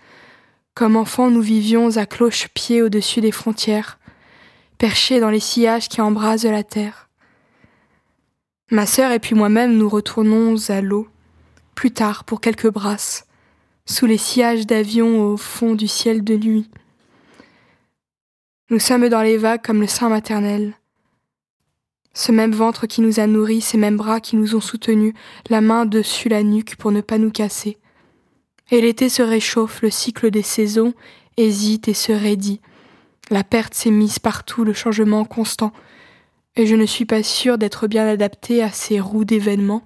Comme 0.75 0.95
enfant, 0.95 1.29
nous 1.29 1.41
vivions 1.41 1.97
à 1.97 2.05
cloche-pied 2.05 2.81
au-dessus 2.81 3.21
des 3.21 3.31
frontières, 3.31 3.99
perchés 4.77 5.19
dans 5.19 5.29
les 5.29 5.39
sillages 5.39 5.87
qui 5.87 6.01
embrasent 6.01 6.45
la 6.45 6.63
terre. 6.63 7.09
Ma 8.71 8.85
sœur 8.85 9.11
et 9.11 9.19
puis 9.19 9.35
moi-même 9.35 9.77
nous 9.77 9.87
retournons 9.87 10.55
à 10.69 10.81
l'eau, 10.81 11.07
plus 11.75 11.91
tard 11.91 12.23
pour 12.23 12.41
quelques 12.41 12.71
brasses, 12.71 13.25
sous 13.85 14.05
les 14.05 14.17
sillages 14.17 14.65
d'avions 14.65 15.21
au 15.21 15.37
fond 15.37 15.75
du 15.75 15.87
ciel 15.87 16.23
de 16.23 16.35
nuit. 16.35 16.69
Nous 18.73 18.79
sommes 18.79 19.07
dans 19.07 19.21
les 19.21 19.37
vagues 19.37 19.61
comme 19.61 19.81
le 19.81 19.87
sein 19.87 20.09
maternel. 20.09 20.73
Ce 22.15 22.31
même 22.31 22.53
ventre 22.53 22.87
qui 22.87 23.01
nous 23.01 23.19
a 23.19 23.27
nourris, 23.27 23.61
ces 23.61 23.77
mêmes 23.77 23.97
bras 23.97 24.19
qui 24.19 24.35
nous 24.35 24.55
ont 24.55 24.61
soutenus, 24.61 25.13
la 25.51 25.61
main 25.61 25.85
dessus 25.85 26.27
la 26.27 26.41
nuque 26.41 26.75
pour 26.77 26.91
ne 26.91 27.01
pas 27.01 27.19
nous 27.19 27.29
casser. 27.29 27.77
Et 28.71 28.81
l'été 28.81 29.09
se 29.09 29.21
réchauffe, 29.21 29.83
le 29.83 29.91
cycle 29.91 30.31
des 30.31 30.41
saisons 30.41 30.95
hésite 31.37 31.87
et 31.87 31.93
se 31.93 32.11
raidit. 32.11 32.61
La 33.29 33.43
perte 33.43 33.75
s'est 33.75 33.91
mise 33.91 34.17
partout, 34.17 34.63
le 34.63 34.73
changement 34.73 35.23
constant. 35.23 35.71
Et 36.55 36.65
je 36.65 36.73
ne 36.73 36.87
suis 36.87 37.05
pas 37.05 37.21
sûre 37.21 37.59
d'être 37.59 37.85
bien 37.85 38.07
adaptée 38.07 38.63
à 38.63 38.71
ces 38.71 38.99
roues 38.99 39.23
d'événements. 39.23 39.83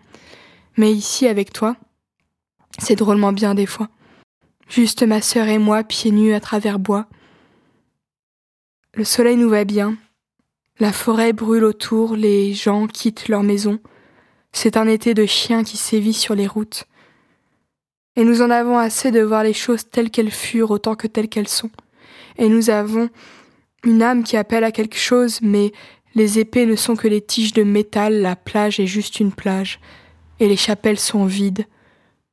Mais 0.78 0.94
ici, 0.94 1.28
avec 1.28 1.52
toi, 1.52 1.76
c'est 2.80 2.96
drôlement 2.96 3.34
bien 3.34 3.54
des 3.54 3.66
fois. 3.66 3.90
Juste 4.70 5.04
ma 5.04 5.20
sœur 5.20 5.50
et 5.50 5.58
moi, 5.58 5.84
pieds 5.84 6.12
nus 6.12 6.34
à 6.34 6.40
travers 6.40 6.80
bois. 6.80 7.10
Le 8.98 9.04
soleil 9.04 9.38
nous 9.38 9.50
va 9.50 9.64
bien. 9.64 9.96
La 10.80 10.92
forêt 10.92 11.32
brûle 11.32 11.66
autour, 11.66 12.16
les 12.16 12.56
gens 12.56 12.88
quittent 12.88 13.28
leur 13.28 13.44
maison. 13.44 13.78
C'est 14.54 14.76
un 14.76 14.88
été 14.88 15.14
de 15.14 15.28
chien 15.28 15.64
qui 15.64 15.78
sévit 15.78 16.16
sur 16.16 16.34
les 16.34 16.48
routes. 16.48 16.86
Et 18.16 18.24
nous 18.24 18.42
en 18.42 18.50
avons 18.50 18.80
assez 18.80 19.12
de 19.12 19.22
voir 19.22 19.44
les 19.44 19.54
choses 19.54 19.88
telles 19.88 20.10
qu'elles 20.10 20.32
furent 20.32 20.72
autant 20.72 20.96
que 20.96 21.06
telles 21.06 21.30
qu'elles 21.30 21.48
sont. 21.48 21.70
Et 22.40 22.50
nous 22.50 22.72
avons 22.72 23.12
une 23.84 24.02
âme 24.02 24.24
qui 24.24 24.36
appelle 24.36 24.64
à 24.64 24.72
quelque 24.72 24.98
chose, 24.98 25.44
mais 25.44 25.74
les 26.16 26.40
épées 26.40 26.66
ne 26.66 26.76
sont 26.76 26.96
que 26.96 27.08
les 27.08 27.22
tiges 27.22 27.54
de 27.54 27.62
métal, 27.62 28.24
la 28.24 28.36
plage 28.36 28.80
est 28.80 28.88
juste 28.88 29.20
une 29.20 29.32
plage, 29.32 29.80
et 30.40 30.48
les 30.48 30.58
chapelles 30.58 31.00
sont 31.00 31.26
vides, 31.26 31.68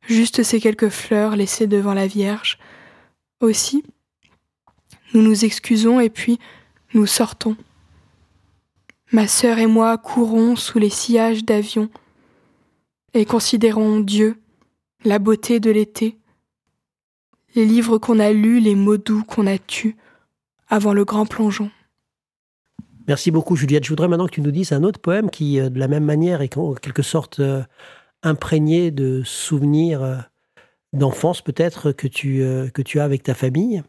juste 0.09 0.43
ces 0.43 0.61
quelques 0.61 0.89
fleurs 0.89 1.37
laissées 1.37 1.67
devant 1.67 1.93
la 1.93 2.07
Vierge. 2.07 2.59
Aussi, 3.41 3.85
nous 5.15 5.23
nous 5.23 5.45
excusons 5.45 6.01
et 6.01 6.11
puis 6.11 6.39
nous 6.93 7.07
sortons. 7.07 7.57
Ma 9.13 9.29
sœur 9.29 9.59
et 9.59 9.67
moi 9.67 9.97
courons 9.97 10.57
sous 10.57 10.79
les 10.79 10.91
sillages 10.91 11.45
d'avions 11.45 11.89
et 13.15 13.25
considérons 13.25 14.01
Dieu, 14.01 14.37
la 15.05 15.19
beauté 15.19 15.61
de 15.61 15.71
l'été, 15.71 16.19
les 17.55 17.65
livres 17.65 17.99
qu'on 17.99 18.19
a 18.19 18.33
lus, 18.33 18.59
les 18.59 18.75
mots 18.75 18.97
doux 18.97 19.23
qu'on 19.23 19.47
a 19.47 19.59
tus 19.59 19.97
avant 20.69 20.93
le 20.93 21.05
grand 21.05 21.27
plongeon. 21.27 21.71
Merci 23.07 23.31
beaucoup 23.31 23.55
Juliette. 23.55 23.85
Je 23.85 23.91
voudrais 23.91 24.09
maintenant 24.09 24.27
que 24.27 24.33
tu 24.33 24.41
nous 24.41 24.51
dises 24.51 24.73
un 24.73 24.83
autre 24.83 24.99
poème 24.99 25.31
qui, 25.31 25.61
euh, 25.61 25.69
de 25.69 25.79
la 25.79 25.89
même 25.89 26.05
manière, 26.05 26.43
est 26.43 26.57
en 26.57 26.75
quelque 26.75 27.03
sorte 27.03 27.39
euh, 27.41 27.63
imprégné 28.23 28.91
de 28.91 29.23
souvenirs 29.25 30.03
euh, 30.03 30.17
d'enfance 30.95 31.43
peut-être 31.43 31.93
que 31.93 32.07
tu, 32.07 32.45
que 32.73 32.81
tu 32.81 33.01
as 33.01 33.05
avec 33.05 33.25
ta 33.25 33.35
famille, 33.35 33.83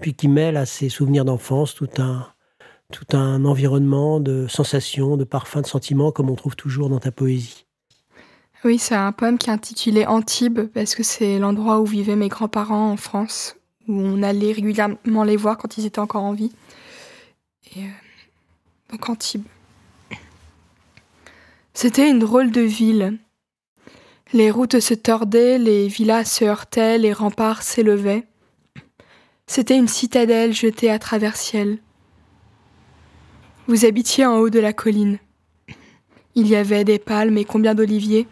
puis 0.00 0.14
qui 0.14 0.28
mêle 0.28 0.56
à 0.56 0.66
ces 0.66 0.88
souvenirs 0.88 1.24
d'enfance 1.24 1.74
tout 1.74 1.88
un, 1.98 2.26
tout 2.92 3.16
un 3.16 3.44
environnement 3.44 4.20
de 4.20 4.46
sensations, 4.48 5.16
de 5.16 5.24
parfums, 5.24 5.62
de 5.62 5.66
sentiments, 5.66 6.12
comme 6.12 6.30
on 6.30 6.36
trouve 6.36 6.56
toujours 6.56 6.88
dans 6.88 7.00
ta 7.00 7.12
poésie. 7.12 7.66
Oui, 8.64 8.78
c'est 8.78 8.94
un 8.94 9.12
poème 9.12 9.38
qui 9.38 9.50
est 9.50 9.52
intitulé 9.52 10.06
Antibes, 10.06 10.62
parce 10.74 10.94
que 10.94 11.02
c'est 11.02 11.38
l'endroit 11.38 11.80
où 11.80 11.84
vivaient 11.84 12.16
mes 12.16 12.28
grands-parents 12.28 12.90
en 12.90 12.96
France, 12.96 13.56
où 13.86 13.94
on 13.94 14.22
allait 14.22 14.52
régulièrement 14.52 15.24
les 15.24 15.36
voir 15.36 15.58
quand 15.58 15.78
ils 15.78 15.86
étaient 15.86 15.98
encore 15.98 16.24
en 16.24 16.32
vie. 16.32 16.52
Et, 17.76 17.80
euh, 17.80 17.88
donc 18.90 19.08
Antibes. 19.08 19.44
C'était 21.74 22.08
une 22.08 22.18
drôle 22.18 22.50
de 22.50 22.62
ville. 22.62 23.18
Les 24.32 24.50
routes 24.50 24.80
se 24.80 24.94
tordaient, 24.94 25.58
les 25.58 25.88
villas 25.88 26.24
se 26.24 26.44
heurtaient, 26.44 26.98
les 26.98 27.12
remparts 27.12 27.62
s'élevaient. 27.62 28.26
C'était 29.46 29.76
une 29.76 29.88
citadelle 29.88 30.52
jetée 30.52 30.90
à 30.90 30.98
travers 30.98 31.36
ciel. 31.36 31.78
Vous 33.68 33.84
habitiez 33.84 34.26
en 34.26 34.38
haut 34.38 34.50
de 34.50 34.58
la 34.58 34.72
colline. 34.72 35.18
Il 36.34 36.48
y 36.48 36.56
avait 36.56 36.84
des 36.84 36.98
palmes 36.98 37.38
et 37.38 37.44
combien 37.44 37.74
d'oliviers? 37.74 38.26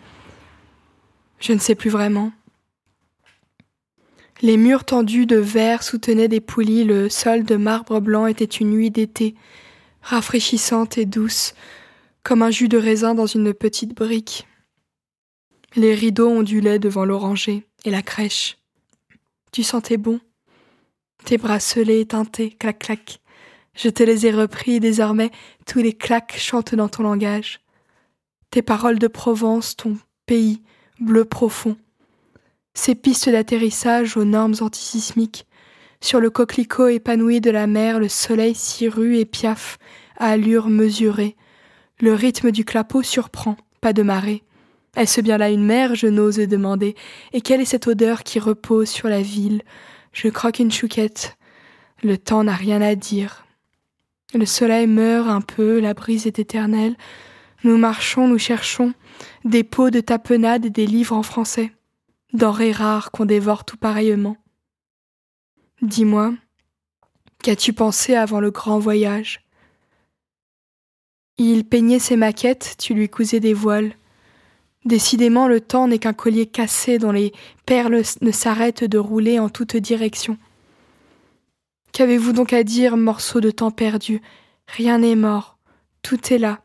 Je 1.41 1.53
ne 1.53 1.59
sais 1.59 1.75
plus 1.75 1.91
vraiment. 1.91 2.33
Les 4.43 4.57
murs 4.57 4.85
tendus 4.85 5.27
de 5.27 5.37
verre 5.37 5.83
soutenaient 5.83 6.29
des 6.29 6.41
poulies, 6.41 6.85
le 6.85 7.09
sol 7.09 7.45
de 7.45 7.57
marbre 7.57 8.01
blanc 8.01 8.27
était 8.27 8.45
une 8.45 8.71
nuit 8.71 8.91
d'été, 8.91 9.35
rafraîchissante 10.03 10.99
et 10.99 11.07
douce, 11.07 11.55
comme 12.25 12.43
un 12.43 12.51
jus 12.51 12.69
de 12.69 12.77
raisin 12.77 13.15
dans 13.15 13.27
une 13.27 13.55
petite 13.55 13.95
brique. 13.95 14.47
Les 15.77 15.95
rideaux 15.95 16.29
ondulaient 16.29 16.79
devant 16.79 17.05
l'oranger 17.05 17.67
et 17.85 17.91
la 17.91 18.03
crèche. 18.03 18.59
Tu 19.53 19.63
sentais 19.63 19.97
bon? 19.97 20.21
Tes 21.25 21.39
bracelets 21.39 22.05
teintés, 22.05 22.51
clac 22.51 22.79
clac. 22.79 23.21
Je 23.75 23.89
te 23.89 24.03
les 24.03 24.27
ai 24.27 24.31
repris, 24.31 24.79
désormais 24.79 25.31
tous 25.67 25.79
les 25.79 25.95
claques 25.95 26.37
chantent 26.37 26.75
dans 26.75 26.89
ton 26.89 27.03
langage. 27.03 27.61
Tes 28.51 28.61
paroles 28.61 28.99
de 28.99 29.07
Provence, 29.07 29.75
ton 29.75 29.97
pays, 30.27 30.63
bleu 31.01 31.25
profond. 31.25 31.77
Ces 32.75 32.95
pistes 32.95 33.31
d'atterrissage 33.31 34.19
aux 34.19 34.25
normes 34.25 34.55
antisismiques. 34.61 35.47
Sur 36.03 36.21
le 36.21 36.29
coquelicot 36.29 36.89
épanoui 36.89 37.41
de 37.41 37.51
la 37.51 37.67
mer, 37.67 38.01
le 38.01 38.09
soleil 38.09 38.55
s'y 38.55 38.87
rue 38.89 39.17
et 39.17 39.25
piaffe 39.25 39.79
à 40.19 40.29
allure 40.29 40.69
mesurée. 40.69 41.37
Le 42.01 42.13
rythme 42.13 42.51
du 42.51 42.67
clapot 42.67 43.03
surprend, 43.03 43.57
pas 43.81 43.95
de 43.95 44.03
marée. 44.03 44.43
Est-ce 44.95 45.23
bien 45.23 45.39
là 45.39 45.49
une 45.49 45.65
mer, 45.65 45.95
je 45.95 46.07
n'ose 46.07 46.37
demander. 46.37 46.95
Et 47.33 47.41
quelle 47.41 47.63
est 47.63 47.65
cette 47.65 47.87
odeur 47.87 48.25
qui 48.25 48.39
repose 48.39 48.91
sur 48.91 49.09
la 49.09 49.23
ville? 49.23 49.63
Je 50.15 50.29
croque 50.29 50.61
une 50.61 50.73
chouquette. 50.73 51.37
Le 52.03 52.17
temps 52.17 52.45
n'a 52.45 52.55
rien 52.55 52.81
à 52.81 52.95
dire. 52.95 53.45
Le 54.33 54.47
soleil 54.47 54.87
meurt 54.87 55.29
un 55.29 55.41
peu, 55.41 55.81
la 55.81 55.93
brise 55.93 56.27
est 56.27 56.39
éternelle. 56.39 56.97
Nous 57.65 57.77
marchons, 57.77 58.29
nous 58.29 58.39
cherchons 58.39 58.95
des 59.45 59.65
pots 59.65 59.91
de 59.91 60.01
tapenade 60.01 60.67
et 60.67 60.71
des 60.71 60.87
livres 60.87 61.17
en 61.17 61.23
français, 61.23 61.73
denrées 62.33 62.73
rares 62.73 63.11
qu'on 63.11 63.25
dévore 63.27 63.65
tout 63.65 63.77
pareillement. 63.77 64.37
Dis-moi, 65.83 66.35
qu'as-tu 67.43 67.73
pensé 67.73 68.15
avant 68.15 68.41
le 68.41 68.51
grand 68.51 68.79
voyage? 68.79 69.41
Il 71.39 71.65
peignait 71.65 71.99
ses 71.99 72.17
maquettes, 72.17 72.77
tu 72.79 72.95
lui 72.95 73.09
cousais 73.09 73.41
des 73.41 73.55
voiles. 73.55 73.97
Décidément, 74.85 75.49
le 75.49 75.61
temps 75.61 75.89
n'est 75.89 75.99
qu'un 75.99 76.13
collier 76.13 76.47
cassé 76.47 76.99
dont 76.99 77.13
les 77.13 77.33
perles 77.65 78.03
ne 78.21 78.31
s'arrêtent 78.31 78.85
de 78.85 78.99
rouler 78.99 79.39
en 79.39 79.49
toutes 79.49 79.77
directions. 79.77 80.37
Qu'avez-vous 81.93 82.33
donc 82.33 82.53
à 82.53 82.65
dire, 82.65 82.97
morceau 82.97 83.41
de 83.41 83.51
temps 83.51 83.71
perdu? 83.71 84.21
Rien 84.67 84.99
n'est 84.99 85.15
mort, 85.15 85.59
tout 86.03 86.33
est 86.33 86.39
là. 86.39 86.61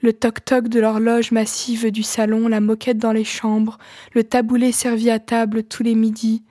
Le 0.00 0.12
toc-toc 0.12 0.68
de 0.68 0.80
l'horloge 0.80 1.30
massive 1.30 1.90
du 1.90 2.02
salon, 2.02 2.48
la 2.48 2.60
moquette 2.60 2.98
dans 2.98 3.12
les 3.12 3.24
chambres, 3.24 3.78
le 4.12 4.24
taboulé 4.24 4.72
servi 4.72 5.10
à 5.10 5.18
table 5.18 5.62
tous 5.62 5.82
les 5.82 5.94
midis, 5.94 6.42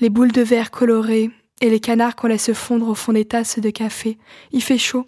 les 0.00 0.10
boules 0.10 0.32
de 0.32 0.42
verre 0.42 0.70
colorées 0.70 1.30
et 1.60 1.70
les 1.70 1.80
canards 1.80 2.16
qu'on 2.16 2.26
laisse 2.28 2.52
fondre 2.52 2.88
au 2.88 2.94
fond 2.94 3.12
des 3.12 3.24
tasses 3.24 3.58
de 3.58 3.70
café. 3.70 4.18
Il 4.52 4.62
fait 4.62 4.78
chaud. 4.78 5.06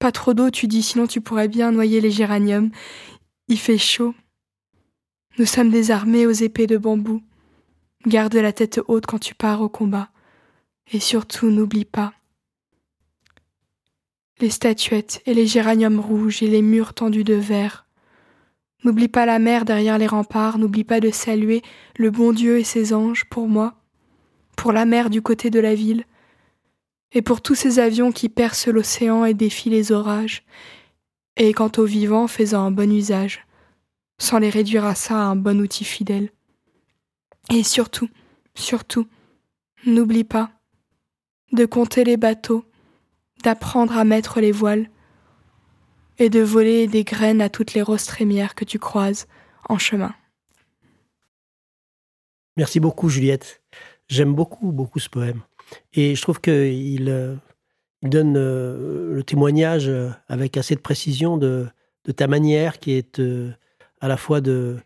Pas 0.00 0.10
trop 0.10 0.34
d'eau, 0.34 0.50
tu 0.50 0.66
dis, 0.66 0.82
sinon 0.82 1.06
tu 1.06 1.20
pourrais 1.20 1.46
bien 1.46 1.70
noyer 1.70 2.00
les 2.00 2.10
géraniums. 2.10 2.70
Il 3.46 3.58
fait 3.58 3.78
chaud. 3.78 4.14
Nous 5.38 5.46
sommes 5.46 5.70
désarmés 5.70 6.26
aux 6.26 6.32
épées 6.32 6.66
de 6.66 6.76
bambou. 6.76 7.22
Garde 8.08 8.34
la 8.34 8.52
tête 8.52 8.80
haute 8.88 9.06
quand 9.06 9.20
tu 9.20 9.36
pars 9.36 9.62
au 9.62 9.68
combat. 9.68 10.10
Et 10.92 10.98
surtout, 10.98 11.50
n'oublie 11.50 11.84
pas 11.84 12.12
les 14.40 14.50
statuettes 14.50 15.22
et 15.26 15.34
les 15.34 15.46
géraniums 15.46 16.00
rouges 16.00 16.42
et 16.42 16.46
les 16.46 16.62
murs 16.62 16.94
tendus 16.94 17.24
de 17.24 17.34
verre. 17.34 17.86
N'oublie 18.84 19.08
pas 19.08 19.26
la 19.26 19.38
mer 19.38 19.64
derrière 19.64 19.98
les 19.98 20.06
remparts, 20.06 20.58
n'oublie 20.58 20.84
pas 20.84 21.00
de 21.00 21.10
saluer 21.10 21.62
le 21.96 22.10
bon 22.10 22.32
Dieu 22.32 22.58
et 22.58 22.64
ses 22.64 22.94
anges 22.94 23.26
pour 23.26 23.48
moi, 23.48 23.74
pour 24.56 24.72
la 24.72 24.86
mer 24.86 25.10
du 25.10 25.20
côté 25.20 25.50
de 25.50 25.60
la 25.60 25.74
ville, 25.74 26.04
et 27.12 27.22
pour 27.22 27.42
tous 27.42 27.54
ces 27.54 27.78
avions 27.78 28.12
qui 28.12 28.28
percent 28.28 28.68
l'océan 28.68 29.24
et 29.24 29.34
défient 29.34 29.70
les 29.70 29.92
orages, 29.92 30.44
et 31.36 31.52
quant 31.52 31.72
aux 31.76 31.84
vivants 31.84 32.26
faisant 32.26 32.64
un 32.64 32.70
bon 32.70 32.92
usage, 32.92 33.46
sans 34.18 34.38
les 34.38 34.50
réduire 34.50 34.84
à 34.84 34.94
ça 34.94 35.16
à 35.16 35.24
un 35.24 35.36
bon 35.36 35.60
outil 35.60 35.84
fidèle. 35.84 36.30
Et 37.52 37.62
surtout, 37.62 38.08
surtout, 38.54 39.08
n'oublie 39.86 40.24
pas 40.24 40.50
de 41.52 41.64
compter 41.64 42.04
les 42.04 42.16
bateaux, 42.16 42.64
d'apprendre 43.42 43.96
à 43.96 44.04
mettre 44.04 44.40
les 44.40 44.52
voiles, 44.52 44.88
et 46.18 46.28
de 46.28 46.40
voler 46.40 46.86
des 46.86 47.02
graines 47.02 47.40
à 47.40 47.48
toutes 47.48 47.72
les 47.72 47.82
roses 47.82 48.04
trémières 48.04 48.54
que 48.54 48.66
tu 48.66 48.78
croises 48.78 49.26
en 49.68 49.78
chemin. 49.78 50.14
Merci 52.56 52.78
beaucoup 52.78 53.08
Juliette. 53.08 53.62
J'aime 54.08 54.34
beaucoup, 54.34 54.70
beaucoup 54.70 54.98
ce 54.98 55.08
poème. 55.08 55.40
Et 55.92 56.14
je 56.14 56.22
trouve 56.22 56.40
qu'il 56.40 57.08
euh, 57.08 57.34
donne 58.02 58.36
euh, 58.36 59.14
le 59.14 59.22
témoignage 59.22 59.88
euh, 59.88 60.10
avec 60.28 60.56
assez 60.56 60.74
de 60.74 60.80
précision 60.80 61.36
de, 61.36 61.68
ta 62.16 62.26
manière 62.26 62.78
qui 62.80 62.92
est 62.92 63.22
à 64.00 64.08
la 64.08 64.16
fois 64.16 64.40
de, 64.40 64.78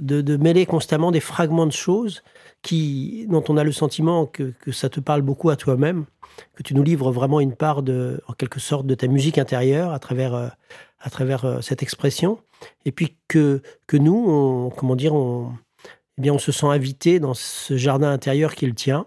mêler 0.00 0.66
constamment 0.66 1.12
des 1.12 1.20
fragments 1.20 1.66
de 1.66 1.72
choses 1.72 2.24
qui, 2.62 3.26
dont 3.28 3.44
on 3.48 3.56
a 3.56 3.62
le 3.62 3.70
sentiment 3.70 4.26
que, 4.26 4.52
ça 4.72 4.88
te 4.88 4.98
parle 4.98 5.22
beaucoup 5.22 5.50
à 5.50 5.56
toi-même, 5.56 6.06
que 6.56 6.64
tu 6.64 6.74
nous 6.74 6.82
livres 6.82 7.12
vraiment 7.12 7.38
une 7.38 7.54
part 7.54 7.84
de, 7.84 8.20
en 8.26 8.32
quelque 8.32 8.58
sorte, 8.58 8.86
de 8.86 8.96
ta 8.96 9.06
musique 9.06 9.38
intérieure 9.38 9.92
à 9.92 10.00
travers, 10.00 10.34
à 10.98 11.10
travers 11.10 11.62
cette 11.62 11.84
expression, 11.84 12.40
et 12.84 12.90
puis 12.90 13.16
que, 13.28 13.62
que 13.86 13.96
nous, 13.96 14.24
on, 14.26 14.70
comment 14.70 14.96
dire, 14.96 15.14
on, 15.14 15.52
eh 16.18 16.22
bien, 16.22 16.32
on 16.32 16.38
se 16.38 16.50
sent 16.50 16.66
invité 16.66 17.20
dans 17.20 17.34
ce 17.34 17.76
jardin 17.76 18.10
intérieur 18.10 18.54
qui 18.54 18.64
est 18.64 18.68
le. 18.68 19.06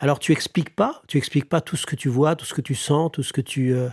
Alors, 0.00 0.18
tu 0.18 0.32
expliques 0.32 0.74
pas, 0.74 1.02
tu 1.08 1.18
expliques 1.18 1.48
pas 1.48 1.60
tout 1.60 1.76
ce 1.76 1.86
que 1.86 1.94
tu 1.94 2.08
vois, 2.08 2.34
tout 2.34 2.46
ce 2.46 2.54
que 2.54 2.62
tu 2.62 2.74
sens, 2.74 3.12
tout 3.12 3.22
ce 3.22 3.34
que 3.34 3.42
tu, 3.42 3.74
euh, 3.74 3.90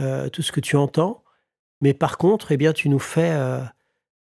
euh, 0.00 0.28
tout 0.28 0.42
ce 0.42 0.50
que 0.50 0.60
tu 0.60 0.76
entends. 0.76 1.22
Mais 1.80 1.94
par 1.94 2.18
contre, 2.18 2.50
eh 2.50 2.56
bien, 2.56 2.72
tu 2.72 2.88
nous 2.88 2.98
fais, 2.98 3.30
euh, 3.30 3.60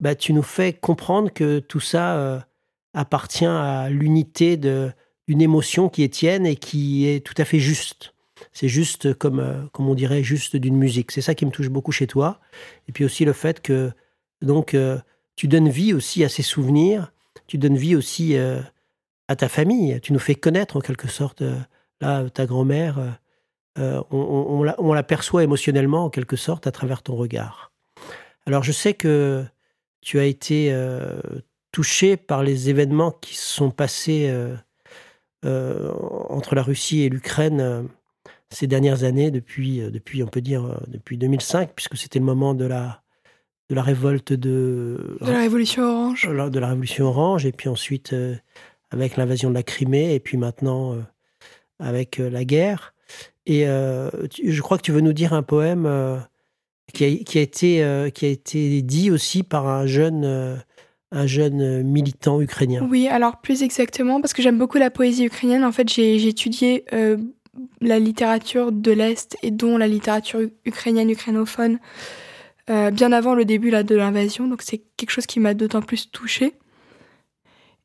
bah, 0.00 0.14
tu 0.14 0.34
nous 0.34 0.42
fais 0.42 0.74
comprendre 0.74 1.32
que 1.32 1.60
tout 1.60 1.80
ça 1.80 2.46
appartient 2.92 3.46
à 3.46 3.88
l'unité 3.88 4.58
d'une 4.58 5.40
émotion 5.40 5.88
qui 5.88 6.02
est 6.02 6.12
tienne 6.12 6.46
et 6.46 6.56
qui 6.56 7.08
est 7.08 7.24
tout 7.24 7.34
à 7.38 7.46
fait 7.46 7.58
juste. 7.58 8.14
C'est 8.52 8.68
juste 8.68 9.14
comme, 9.14 9.68
comme 9.72 9.88
on 9.88 9.94
dirait, 9.94 10.22
juste 10.22 10.56
d'une 10.56 10.76
musique. 10.76 11.10
C'est 11.10 11.22
ça 11.22 11.34
qui 11.34 11.46
me 11.46 11.50
touche 11.50 11.70
beaucoup 11.70 11.92
chez 11.92 12.06
toi. 12.06 12.38
Et 12.86 12.92
puis 12.92 13.04
aussi 13.04 13.24
le 13.24 13.32
fait 13.32 13.62
que 13.62 13.92
donc 14.42 14.76
tu 15.36 15.48
donnes 15.48 15.70
vie 15.70 15.94
aussi 15.94 16.22
à 16.22 16.28
ces 16.28 16.42
souvenirs 16.42 17.12
tu 17.48 17.56
donnes 17.58 17.76
vie 17.76 17.96
aussi 17.96 18.36
à 19.28 19.36
ta 19.36 19.48
famille. 19.48 20.00
Tu 20.00 20.12
nous 20.12 20.18
fais 20.18 20.34
connaître 20.34 20.76
en 20.76 20.80
quelque 20.80 21.08
sorte. 21.08 21.42
Euh, 21.42 21.56
là, 22.00 22.28
ta 22.30 22.46
grand-mère, 22.46 22.98
euh, 23.78 24.02
on, 24.10 24.74
on, 24.78 24.92
l'aperçoit 24.92 25.44
émotionnellement 25.44 26.06
en 26.06 26.10
quelque 26.10 26.36
sorte 26.36 26.66
à 26.66 26.72
travers 26.72 27.02
ton 27.02 27.14
regard. 27.14 27.72
Alors 28.46 28.62
je 28.62 28.72
sais 28.72 28.94
que 28.94 29.44
tu 30.00 30.18
as 30.18 30.24
été 30.24 30.74
touché 31.70 32.16
par 32.16 32.42
les 32.42 32.70
événements 32.70 33.12
qui 33.12 33.36
se 33.36 33.46
sont 33.46 33.70
passés 33.70 34.32
entre 35.44 36.54
la 36.54 36.62
Russie 36.62 37.02
et 37.02 37.08
l'Ukraine 37.08 37.88
ces 38.50 38.66
dernières 38.66 39.04
années, 39.04 39.30
depuis, 39.30 39.80
depuis, 39.80 40.22
on 40.22 40.28
peut 40.28 40.40
dire, 40.40 40.80
depuis 40.88 41.18
2005, 41.18 41.72
puisque 41.74 41.96
c'était 41.96 42.18
le 42.18 42.24
moment 42.24 42.54
de 42.54 42.64
la, 42.64 43.02
de 43.68 43.74
la 43.74 43.82
révolte 43.82 44.32
de... 44.32 45.18
De 45.20 45.30
la 45.30 45.40
Révolution 45.40 45.82
Orange. 45.82 46.26
De 46.26 46.58
la 46.58 46.68
Révolution 46.68 47.06
Orange, 47.06 47.46
et 47.46 47.52
puis 47.52 47.68
ensuite 47.68 48.12
euh, 48.12 48.34
avec 48.90 49.16
l'invasion 49.16 49.50
de 49.50 49.54
la 49.54 49.62
Crimée, 49.62 50.14
et 50.14 50.20
puis 50.20 50.36
maintenant 50.36 50.94
euh, 50.94 51.02
avec 51.78 52.20
euh, 52.20 52.30
la 52.30 52.44
guerre. 52.44 52.94
Et 53.46 53.64
je 53.64 54.60
crois 54.60 54.76
que 54.76 54.82
tu 54.82 54.92
veux 54.92 55.00
nous 55.00 55.14
dire 55.14 55.32
un 55.32 55.42
poème 55.42 55.88
qui 56.92 57.04
a, 57.06 57.24
qui, 57.24 57.38
a, 57.38 57.40
été, 57.40 58.10
qui 58.14 58.26
a 58.26 58.28
été 58.28 58.82
dit 58.82 59.10
aussi 59.10 59.42
par 59.42 59.66
un 59.66 59.86
jeune, 59.86 60.60
un 61.12 61.26
jeune 61.26 61.82
militant 61.82 62.42
ukrainien. 62.42 62.86
Oui, 62.90 63.08
alors 63.08 63.40
plus 63.40 63.62
exactement, 63.62 64.20
parce 64.20 64.34
que 64.34 64.42
j'aime 64.42 64.58
beaucoup 64.58 64.76
la 64.76 64.90
poésie 64.90 65.24
ukrainienne. 65.24 65.64
En 65.64 65.72
fait, 65.72 65.88
j'ai 65.88 66.28
étudié 66.28 66.84
la 67.80 67.98
littérature 67.98 68.70
de 68.70 68.92
l'Est, 68.92 69.38
et 69.42 69.50
dont 69.50 69.78
la 69.78 69.88
littérature 69.88 70.40
ukrainienne, 70.66 71.08
ukrainophone. 71.08 71.78
Euh, 72.70 72.90
bien 72.90 73.12
avant 73.12 73.34
le 73.34 73.44
début 73.44 73.70
là, 73.70 73.82
de 73.82 73.94
l'invasion, 73.94 74.46
donc 74.46 74.62
c'est 74.62 74.82
quelque 74.96 75.10
chose 75.10 75.26
qui 75.26 75.40
m'a 75.40 75.54
d'autant 75.54 75.80
plus 75.80 76.10
touchée. 76.10 76.54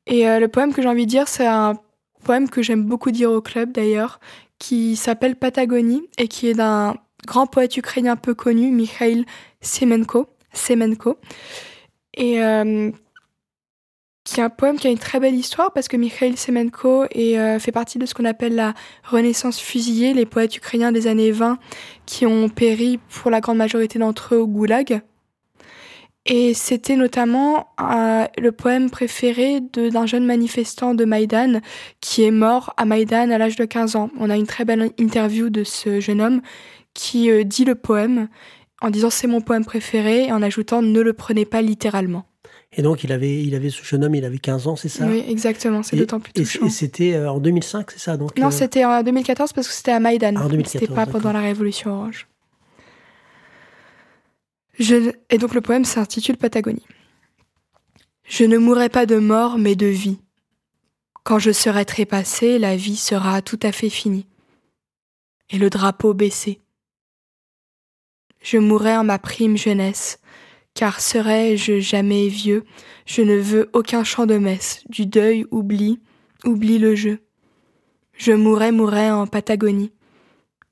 Et 0.07 0.27
euh, 0.27 0.39
le 0.39 0.47
poème 0.47 0.73
que 0.73 0.81
j'ai 0.81 0.89
envie 0.89 1.05
de 1.05 1.09
dire, 1.09 1.27
c'est 1.27 1.45
un 1.45 1.75
poème 2.23 2.49
que 2.49 2.61
j'aime 2.61 2.83
beaucoup 2.83 3.11
dire 3.11 3.31
au 3.31 3.41
club 3.41 3.71
d'ailleurs, 3.71 4.19
qui 4.59 4.95
s'appelle 4.95 5.35
Patagonie 5.35 6.03
et 6.17 6.27
qui 6.27 6.47
est 6.47 6.53
d'un 6.53 6.95
grand 7.25 7.47
poète 7.47 7.75
ukrainien 7.77 8.15
peu 8.15 8.33
connu, 8.33 8.71
Mikhail 8.71 9.25
Semenko. 9.61 10.27
Semenko. 10.53 11.17
Et 12.15 12.43
euh, 12.43 12.91
qui 14.23 14.39
est 14.39 14.43
un 14.43 14.49
poème 14.49 14.77
qui 14.77 14.87
a 14.87 14.89
une 14.89 14.97
très 14.97 15.19
belle 15.19 15.35
histoire 15.35 15.73
parce 15.73 15.87
que 15.87 15.97
Mikhail 15.97 16.37
Semenko 16.37 17.05
est, 17.11 17.37
euh, 17.37 17.59
fait 17.59 17.71
partie 17.71 17.97
de 17.97 18.05
ce 18.05 18.13
qu'on 18.13 18.25
appelle 18.25 18.55
la 18.55 18.73
Renaissance 19.03 19.59
fusillée, 19.59 20.13
les 20.13 20.25
poètes 20.25 20.55
ukrainiens 20.55 20.91
des 20.91 21.07
années 21.07 21.31
20 21.31 21.57
qui 22.05 22.25
ont 22.25 22.49
péri 22.49 22.99
pour 23.09 23.31
la 23.31 23.41
grande 23.41 23.57
majorité 23.57 23.99
d'entre 23.99 24.35
eux 24.35 24.39
au 24.39 24.47
goulag. 24.47 25.01
Et 26.25 26.53
c'était 26.53 26.95
notamment 26.95 27.67
euh, 27.81 28.25
le 28.37 28.51
poème 28.53 28.89
préféré 28.89 29.59
d'un 29.59 30.05
jeune 30.05 30.25
manifestant 30.25 30.95
de 30.95 31.03
Maïdan 31.03 31.59
qui 31.99 32.23
est 32.23 32.31
mort 32.31 32.73
à 32.77 32.85
Maïdan 32.85 33.29
à 33.29 33.37
l'âge 33.37 33.57
de 33.57 33.65
15 33.65 33.97
ans. 33.97 34.09
On 34.17 34.29
a 34.29 34.37
une 34.37 34.47
très 34.47 34.63
belle 34.63 34.91
interview 34.97 35.49
de 35.49 35.65
ce 35.65 35.99
jeune 35.99 36.21
homme 36.21 36.41
qui 36.93 37.29
euh, 37.29 37.43
dit 37.43 37.65
le 37.65 37.75
poème 37.75 38.29
en 38.81 38.89
disant 38.89 39.09
c'est 39.09 39.27
mon 39.27 39.41
poème 39.41 39.65
préféré 39.65 40.25
et 40.27 40.31
en 40.31 40.41
ajoutant 40.41 40.81
ne 40.81 41.01
le 41.01 41.13
prenez 41.13 41.45
pas 41.45 41.61
littéralement. 41.61 42.25
Et 42.75 42.81
donc, 42.81 43.03
il 43.03 43.11
avait, 43.11 43.43
il 43.43 43.53
avait 43.53 43.69
ce 43.69 43.83
jeune 43.83 44.03
homme, 44.03 44.15
il 44.15 44.25
avait 44.25 44.39
15 44.39 44.67
ans, 44.67 44.75
c'est 44.75 44.89
ça? 44.89 45.05
Oui, 45.05 45.23
exactement, 45.27 45.83
c'est 45.83 45.95
d'autant 45.95 46.19
plus 46.19 46.33
touchant. 46.33 46.65
Et, 46.65 46.69
c'était 46.69 47.13
euh, 47.13 47.31
en 47.31 47.39
2005, 47.39 47.91
c'est 47.91 47.99
ça? 47.99 48.17
Donc, 48.17 48.37
Non, 48.37 48.47
euh, 48.47 48.51
c'était 48.51 48.83
en 48.83 49.03
2014 49.03 49.53
parce 49.53 49.67
que 49.67 49.73
c'était 49.73 49.91
à 49.91 49.99
Maïdan. 49.99 50.33
Ah, 50.37 50.47
c'était 50.65 50.87
pas 50.87 51.05
pendant 51.05 51.31
la 51.31 51.41
Révolution 51.41 51.91
Orange. 51.91 52.27
Et 54.79 55.37
donc, 55.37 55.53
le 55.53 55.61
poème 55.61 55.85
s'intitule 55.85 56.37
Patagonie. 56.37 56.85
Je 58.25 58.45
ne 58.45 58.57
mourrai 58.57 58.89
pas 58.89 59.05
de 59.05 59.17
mort, 59.17 59.57
mais 59.57 59.75
de 59.75 59.85
vie. 59.85 60.19
Quand 61.23 61.39
je 61.39 61.51
serai 61.51 61.85
trépassé, 61.85 62.59
la 62.59 62.75
vie 62.75 62.97
sera 62.97 63.41
tout 63.41 63.59
à 63.63 63.71
fait 63.71 63.89
finie. 63.89 64.27
Et 65.49 65.57
le 65.57 65.69
drapeau 65.69 66.13
baissé. 66.13 66.59
Je 68.41 68.57
mourrai 68.57 68.97
en 68.97 69.03
ma 69.03 69.19
prime 69.19 69.57
jeunesse 69.57 70.19
car 70.73 70.99
serais-je 70.99 71.79
jamais 71.79 72.27
vieux, 72.27 72.63
je 73.05 73.21
ne 73.21 73.35
veux 73.35 73.69
aucun 73.73 74.03
chant 74.03 74.25
de 74.25 74.37
messe, 74.37 74.83
du 74.89 75.05
deuil 75.05 75.45
oublie, 75.51 75.99
oublie 76.45 76.79
le 76.79 76.95
jeu. 76.95 77.19
Je 78.13 78.31
mourrai, 78.31 78.71
mourrai 78.71 79.11
en 79.11 79.27
Patagonie, 79.27 79.91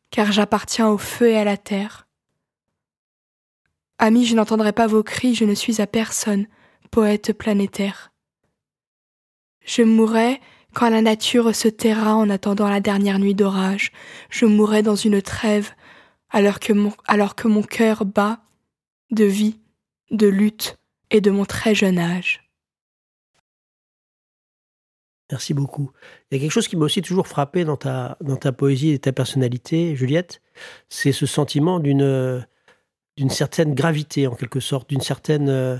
car 0.09 0.31
j'appartiens 0.31 0.89
au 0.89 0.97
feu 0.97 1.29
et 1.29 1.37
à 1.37 1.43
la 1.43 1.57
terre. 1.57 2.07
Amis, 4.03 4.25
je 4.25 4.35
n'entendrai 4.35 4.73
pas 4.73 4.87
vos 4.87 5.03
cris, 5.03 5.35
je 5.35 5.45
ne 5.45 5.53
suis 5.53 5.79
à 5.79 5.85
personne, 5.85 6.47
poète 6.89 7.33
planétaire. 7.33 8.11
Je 9.63 9.83
mourrai 9.83 10.41
quand 10.73 10.89
la 10.89 11.03
nature 11.03 11.53
se 11.55 11.67
taira 11.67 12.15
en 12.15 12.31
attendant 12.31 12.67
la 12.67 12.79
dernière 12.79 13.19
nuit 13.19 13.35
d'orage, 13.35 13.91
je 14.31 14.47
mourrai 14.47 14.81
dans 14.81 14.95
une 14.95 15.21
trêve, 15.21 15.69
alors 16.31 16.59
que 16.59 16.73
mon, 16.73 17.61
cœur 17.61 18.05
bat 18.05 18.41
de 19.11 19.25
vie 19.25 19.59
de 20.09 20.25
lutte 20.25 20.79
et 21.11 21.21
de 21.21 21.29
mon 21.29 21.45
très 21.45 21.75
jeune 21.75 21.99
âge. 21.99 22.41
Merci 25.29 25.53
beaucoup. 25.53 25.91
Il 26.31 26.35
y 26.35 26.37
a 26.39 26.41
quelque 26.41 26.51
chose 26.51 26.67
qui 26.67 26.75
m'a 26.75 26.85
aussi 26.85 27.03
toujours 27.03 27.27
frappé 27.27 27.65
dans 27.65 27.77
ta 27.77 28.17
poésie 28.57 28.93
et 28.93 28.99
ta 28.99 29.11
personnalité, 29.11 29.95
Juliette, 29.95 30.41
c'est 30.89 31.11
ce 31.11 31.27
sentiment 31.27 31.79
d'une, 31.79 32.47
d'une 33.17 33.29
certaine 33.29 33.73
gravité, 33.73 34.27
en 34.27 34.35
quelque 34.35 34.59
sorte, 34.59 34.89
d'une 34.89 35.01
certaine. 35.01 35.49
Euh, 35.49 35.77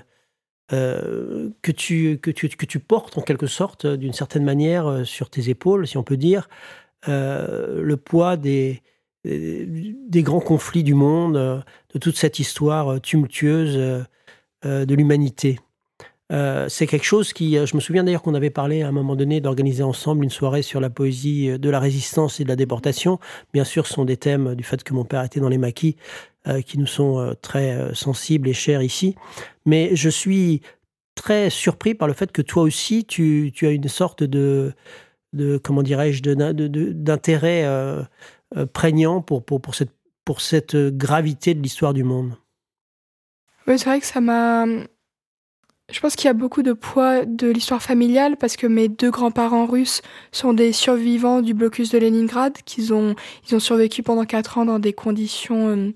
euh, 0.74 1.50
que, 1.62 1.72
tu, 1.74 2.18
que, 2.22 2.32
tu, 2.32 2.48
que 2.48 2.66
tu 2.66 2.80
portes, 2.80 3.18
en 3.18 3.22
quelque 3.22 3.48
sorte, 3.48 3.86
d'une 3.86 4.14
certaine 4.14 4.46
manière, 4.46 4.88
euh, 4.88 5.04
sur 5.04 5.30
tes 5.30 5.50
épaules, 5.50 5.86
si 5.86 5.98
on 5.98 6.04
peut 6.04 6.16
dire, 6.16 6.48
le 7.08 7.96
poids 7.96 8.38
des, 8.38 8.82
des 9.26 10.24
grands 10.24 10.40
conflits 10.40 10.84
du 10.84 10.94
monde, 10.94 11.34
de 11.94 12.00
toute 12.00 12.16
cette 12.16 12.40
histoire 12.40 13.02
tumultueuse 13.02 14.06
de 14.64 14.96
l'humanité. 14.96 15.60
C'est 16.30 16.86
quelque 16.88 17.04
chose 17.04 17.34
qui, 17.34 17.58
je 17.66 17.76
me 17.76 17.82
souviens 17.82 18.04
d'ailleurs 18.04 18.22
qu'on 18.22 18.36
avait 18.36 18.52
parlé 18.52 18.84
à 18.84 18.88
un 18.88 18.92
moment 18.92 19.16
donné 19.16 19.42
d'organiser 19.42 19.82
ensemble 19.82 20.24
une 20.24 20.30
soirée 20.30 20.62
sur 20.62 20.80
la 20.80 20.92
poésie 20.92 21.58
de 21.58 21.70
la 21.72 21.80
résistance 21.80 22.40
et 22.40 22.44
de 22.44 22.50
la 22.50 22.56
déportation. 22.56 23.20
Bien 23.52 23.64
sûr, 23.64 23.88
ce 23.88 23.96
sont 23.96 24.06
des 24.06 24.18
thèmes 24.18 24.54
du 24.54 24.64
fait 24.64 24.84
que 24.84 24.94
mon 24.94 25.04
père 25.04 25.24
était 25.24 25.40
dans 25.40 25.50
les 25.50 25.58
maquis 25.58 25.98
qui 26.66 26.80
nous 26.80 26.88
sont 26.88 27.36
très 27.42 27.94
sensibles 27.94 28.50
et 28.50 28.54
chers 28.54 28.82
ici. 28.82 29.16
Mais 29.66 29.96
je 29.96 30.10
suis 30.10 30.62
très 31.16 31.50
surpris 31.50 31.94
par 31.94 32.08
le 32.08 32.14
fait 32.14 32.32
que 32.32 32.42
toi 32.42 32.64
aussi, 32.64 33.06
tu, 33.06 33.54
as 33.62 33.70
une 33.70 33.88
sorte 33.88 34.24
de, 34.24 34.74
comment 35.64 35.84
dirais-je, 35.84 36.22
d'intérêt 36.24 37.66
prégnant 38.74 39.22
pour, 39.22 39.44
cette, 40.40 40.76
gravité 40.76 41.54
de 41.54 41.62
l'histoire 41.62 41.94
du 41.94 42.04
monde. 42.04 42.36
Oui, 43.68 43.78
c'est 43.78 43.86
vrai 43.86 44.00
que 44.00 44.06
ça 44.06 44.22
m'a. 44.22 44.66
Je 45.92 46.00
pense 46.00 46.16
qu'il 46.16 46.26
y 46.26 46.30
a 46.30 46.34
beaucoup 46.34 46.64
de 46.64 46.72
poids 46.74 47.26
de 47.26 47.50
l'histoire 47.50 47.82
familiale 47.82 48.38
parce 48.38 48.56
que 48.56 48.66
mes 48.66 48.88
deux 48.88 49.12
grands-parents 49.12 49.66
russes 49.66 50.02
sont 50.32 50.54
des 50.54 50.72
survivants 50.72 51.42
du 51.42 51.54
blocus 51.54 51.90
de 51.90 51.98
Leningrad, 51.98 52.58
qu'ils 52.64 52.94
ont, 52.94 53.16
survécu 53.44 54.02
pendant 54.02 54.26
quatre 54.26 54.58
ans 54.58 54.66
dans 54.66 54.80
des 54.80 54.94
conditions 54.94 55.68
euh, 55.68 55.92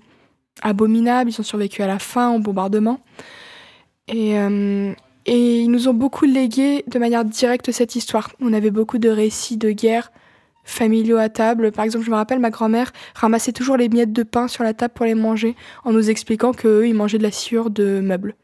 abominables, 0.62 1.30
ils 1.30 1.40
ont 1.40 1.44
survécu 1.44 1.82
à 1.82 1.86
la 1.86 1.98
faim, 1.98 2.32
au 2.32 2.38
bombardement. 2.38 3.00
Et, 4.08 4.38
euh, 4.38 4.92
et 5.26 5.60
ils 5.60 5.70
nous 5.70 5.88
ont 5.88 5.94
beaucoup 5.94 6.24
légué 6.24 6.84
de 6.86 6.98
manière 6.98 7.24
directe 7.24 7.72
cette 7.72 7.96
histoire. 7.96 8.30
On 8.40 8.52
avait 8.52 8.70
beaucoup 8.70 8.98
de 8.98 9.08
récits 9.08 9.56
de 9.56 9.70
guerre 9.70 10.12
familiaux 10.64 11.16
à 11.16 11.28
table. 11.28 11.72
Par 11.72 11.84
exemple, 11.84 12.04
je 12.04 12.10
me 12.10 12.16
rappelle, 12.16 12.38
ma 12.38 12.50
grand-mère 12.50 12.92
ramassait 13.14 13.52
toujours 13.52 13.76
les 13.76 13.88
miettes 13.88 14.12
de 14.12 14.22
pain 14.22 14.48
sur 14.48 14.64
la 14.64 14.74
table 14.74 14.94
pour 14.94 15.06
les 15.06 15.14
manger, 15.14 15.56
en 15.84 15.92
nous 15.92 16.10
expliquant 16.10 16.52
qu'eux, 16.52 16.86
ils 16.86 16.94
mangeaient 16.94 17.18
de 17.18 17.22
la 17.22 17.30
sciure 17.30 17.70
de 17.70 18.00
meubles. 18.00 18.34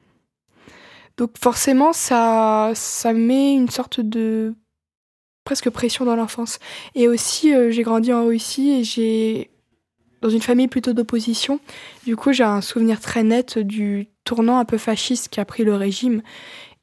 Donc 1.16 1.32
forcément, 1.38 1.92
ça, 1.92 2.72
ça 2.74 3.12
met 3.12 3.54
une 3.54 3.68
sorte 3.68 4.00
de 4.00 4.54
presque 5.44 5.70
pression 5.70 6.04
dans 6.04 6.16
l'enfance. 6.16 6.58
Et 6.94 7.08
aussi, 7.08 7.54
euh, 7.54 7.70
j'ai 7.70 7.82
grandi 7.82 8.12
en 8.12 8.24
Russie 8.24 8.70
et 8.70 8.84
j'ai 8.84 9.51
dans 10.22 10.30
une 10.30 10.40
famille 10.40 10.68
plutôt 10.68 10.94
d'opposition. 10.94 11.60
Du 12.06 12.16
coup, 12.16 12.32
j'ai 12.32 12.44
un 12.44 12.60
souvenir 12.60 13.00
très 13.00 13.24
net 13.24 13.58
du 13.58 14.08
tournant 14.24 14.58
un 14.58 14.64
peu 14.64 14.78
fasciste 14.78 15.28
qui 15.28 15.40
a 15.40 15.44
pris 15.44 15.64
le 15.64 15.74
régime. 15.74 16.22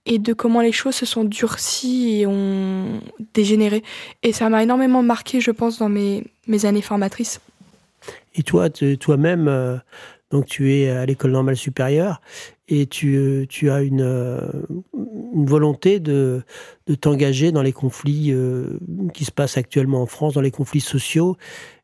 et 0.06 0.18
de 0.18 0.34
comment 0.34 0.62
les 0.62 0.72
choses 0.72 0.96
se 0.96 1.06
sont 1.06 1.24
durcies 1.24 2.22
et 2.22 2.26
ont 2.26 3.00
dégénéré. 3.34 3.84
Et 4.24 4.34
ça 4.34 4.50
m'a 4.50 4.64
énormément 4.64 5.04
marqué, 5.04 5.40
je 5.40 5.52
pense, 5.52 5.78
dans 5.78 5.90
mes, 5.90 6.24
années 6.64 6.82
formatrices. 6.82 7.42
Et 8.34 8.42
toi, 8.42 8.70
toi-même, 8.70 9.48
euh, 9.48 9.78
donc 10.32 10.46
tu 10.46 10.74
es 10.74 10.90
à 10.90 11.06
l'école 11.06 11.32
normale 11.32 11.58
supérieure 11.58 12.22
et 12.70 12.88
tu, 12.88 13.46
as 13.70 13.82
une, 13.82 14.02
euh, 14.02 14.40
volonté 14.94 16.00
de, 16.00 16.44
de 16.88 16.96
t'engager 16.96 17.52
dans 17.52 17.62
les 17.62 17.74
conflits 17.74 18.32
euh, 18.32 18.80
qui 19.14 19.26
se 19.26 19.32
passent 19.32 19.58
actuellement 19.58 20.02
en 20.02 20.06
France, 20.08 20.34
dans 20.34 20.42
les 20.42 20.52
conflits 20.52 20.82
sociaux 20.82 21.38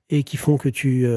et 0.09 0.23
qui 0.23 0.37
font 0.37 0.57
que 0.57 0.69
tu, 0.69 1.07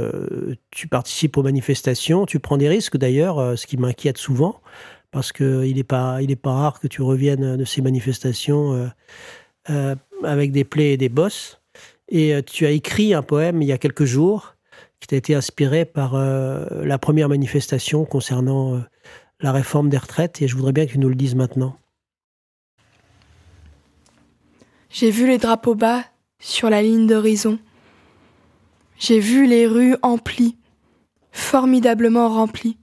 tu 0.70 0.88
participes 0.88 1.36
aux 1.36 1.42
manifestations. 1.42 2.24
Tu 2.24 2.40
prends 2.40 2.56
des 2.56 2.68
risques 2.68 2.96
d'ailleurs, 2.96 3.58
ce 3.58 3.66
qui 3.66 3.76
m'inquiète 3.76 4.16
souvent, 4.18 4.60
parce 5.10 5.32
qu'il 5.32 5.74
n'est 5.74 5.84
pas, 5.84 6.18
pas 6.42 6.52
rare 6.52 6.80
que 6.80 6.86
tu 6.86 7.02
reviennes 7.02 7.56
de 7.56 7.64
ces 7.64 7.82
manifestations 7.82 8.90
avec 10.24 10.52
des 10.52 10.64
plaies 10.64 10.92
et 10.92 10.96
des 10.96 11.10
bosses. 11.10 11.60
Et 12.08 12.42
tu 12.46 12.64
as 12.64 12.70
écrit 12.70 13.12
un 13.12 13.22
poème 13.22 13.60
il 13.60 13.68
y 13.68 13.72
a 13.72 13.78
quelques 13.78 14.06
jours 14.06 14.54
qui 15.00 15.14
a 15.14 15.18
été 15.18 15.34
inspiré 15.34 15.84
par 15.84 16.14
euh, 16.14 16.84
la 16.84 16.98
première 16.98 17.28
manifestation 17.28 18.04
concernant 18.04 18.76
euh, 18.76 18.80
la 19.40 19.52
réforme 19.52 19.88
des 19.88 19.98
retraites, 19.98 20.42
et 20.42 20.48
je 20.48 20.56
voudrais 20.56 20.72
bien 20.72 20.86
que 20.86 20.92
tu 20.92 20.98
nous 20.98 21.08
le 21.08 21.14
dises 21.14 21.34
maintenant. 21.34 21.76
J'ai 24.90 25.10
vu 25.10 25.26
les 25.26 25.38
drapeaux 25.38 25.74
bas 25.74 26.04
sur 26.40 26.70
la 26.70 26.82
ligne 26.82 27.06
d'horizon. 27.06 27.58
J'ai 28.98 29.20
vu 29.20 29.46
les 29.46 29.66
rues 29.66 29.96
emplies, 30.02 30.56
formidablement 31.30 32.28
remplies, 32.28 32.76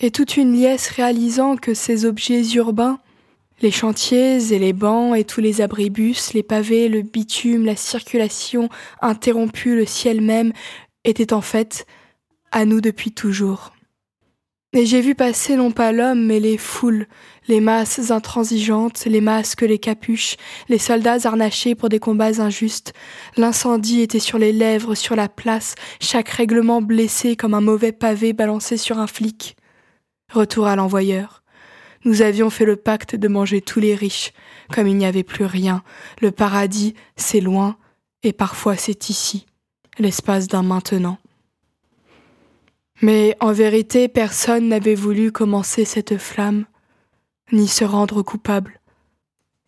et 0.00 0.10
toute 0.10 0.36
une 0.36 0.52
liesse 0.52 0.88
réalisant 0.88 1.56
que 1.56 1.72
ces 1.72 2.04
objets 2.04 2.46
urbains, 2.54 3.00
les 3.62 3.70
chantiers 3.70 4.52
et 4.52 4.58
les 4.58 4.72
bancs 4.74 5.16
et 5.16 5.24
tous 5.24 5.40
les 5.40 5.62
abribus, 5.62 6.34
les 6.34 6.42
pavés, 6.42 6.88
le 6.88 7.02
bitume, 7.02 7.64
la 7.64 7.76
circulation 7.76 8.68
interrompue, 9.00 9.74
le 9.74 9.86
ciel 9.86 10.20
même, 10.20 10.52
était 11.04 11.32
en 11.32 11.40
fait 11.40 11.86
à 12.52 12.66
nous 12.66 12.80
depuis 12.82 13.12
toujours. 13.12 13.72
Et 14.72 14.86
j'ai 14.86 15.00
vu 15.00 15.14
passer 15.14 15.56
non 15.56 15.72
pas 15.72 15.92
l'homme, 15.92 16.26
mais 16.26 16.40
les 16.40 16.56
foules, 16.56 17.06
les 17.50 17.60
masses 17.60 18.10
intransigeantes, 18.10 19.04
les 19.04 19.20
masques, 19.20 19.62
les 19.62 19.78
capuches, 19.78 20.36
les 20.68 20.78
soldats 20.78 21.18
harnachés 21.24 21.74
pour 21.74 21.88
des 21.88 21.98
combats 21.98 22.40
injustes. 22.40 22.94
L'incendie 23.36 24.00
était 24.00 24.20
sur 24.20 24.38
les 24.38 24.52
lèvres, 24.52 24.94
sur 24.94 25.16
la 25.16 25.28
place, 25.28 25.74
chaque 26.00 26.28
règlement 26.28 26.80
blessé 26.80 27.34
comme 27.34 27.54
un 27.54 27.60
mauvais 27.60 27.92
pavé 27.92 28.32
balancé 28.32 28.76
sur 28.76 28.98
un 28.98 29.08
flic. 29.08 29.56
Retour 30.32 30.68
à 30.68 30.76
l'envoyeur. 30.76 31.42
Nous 32.04 32.22
avions 32.22 32.50
fait 32.50 32.64
le 32.64 32.76
pacte 32.76 33.16
de 33.16 33.28
manger 33.28 33.60
tous 33.60 33.80
les 33.80 33.96
riches, 33.96 34.32
comme 34.72 34.86
il 34.86 34.96
n'y 34.96 35.04
avait 35.04 35.24
plus 35.24 35.44
rien. 35.44 35.82
Le 36.22 36.30
paradis, 36.30 36.94
c'est 37.16 37.40
loin, 37.40 37.76
et 38.22 38.32
parfois 38.32 38.76
c'est 38.76 39.10
ici 39.10 39.44
l'espace 39.98 40.46
d'un 40.46 40.62
maintenant. 40.62 41.18
Mais 43.02 43.36
en 43.40 43.52
vérité, 43.52 44.08
personne 44.08 44.68
n'avait 44.68 44.94
voulu 44.94 45.32
commencer 45.32 45.84
cette 45.84 46.16
flamme, 46.16 46.64
ni 47.52 47.68
se 47.68 47.84
rendre 47.84 48.22
coupable. 48.22 48.80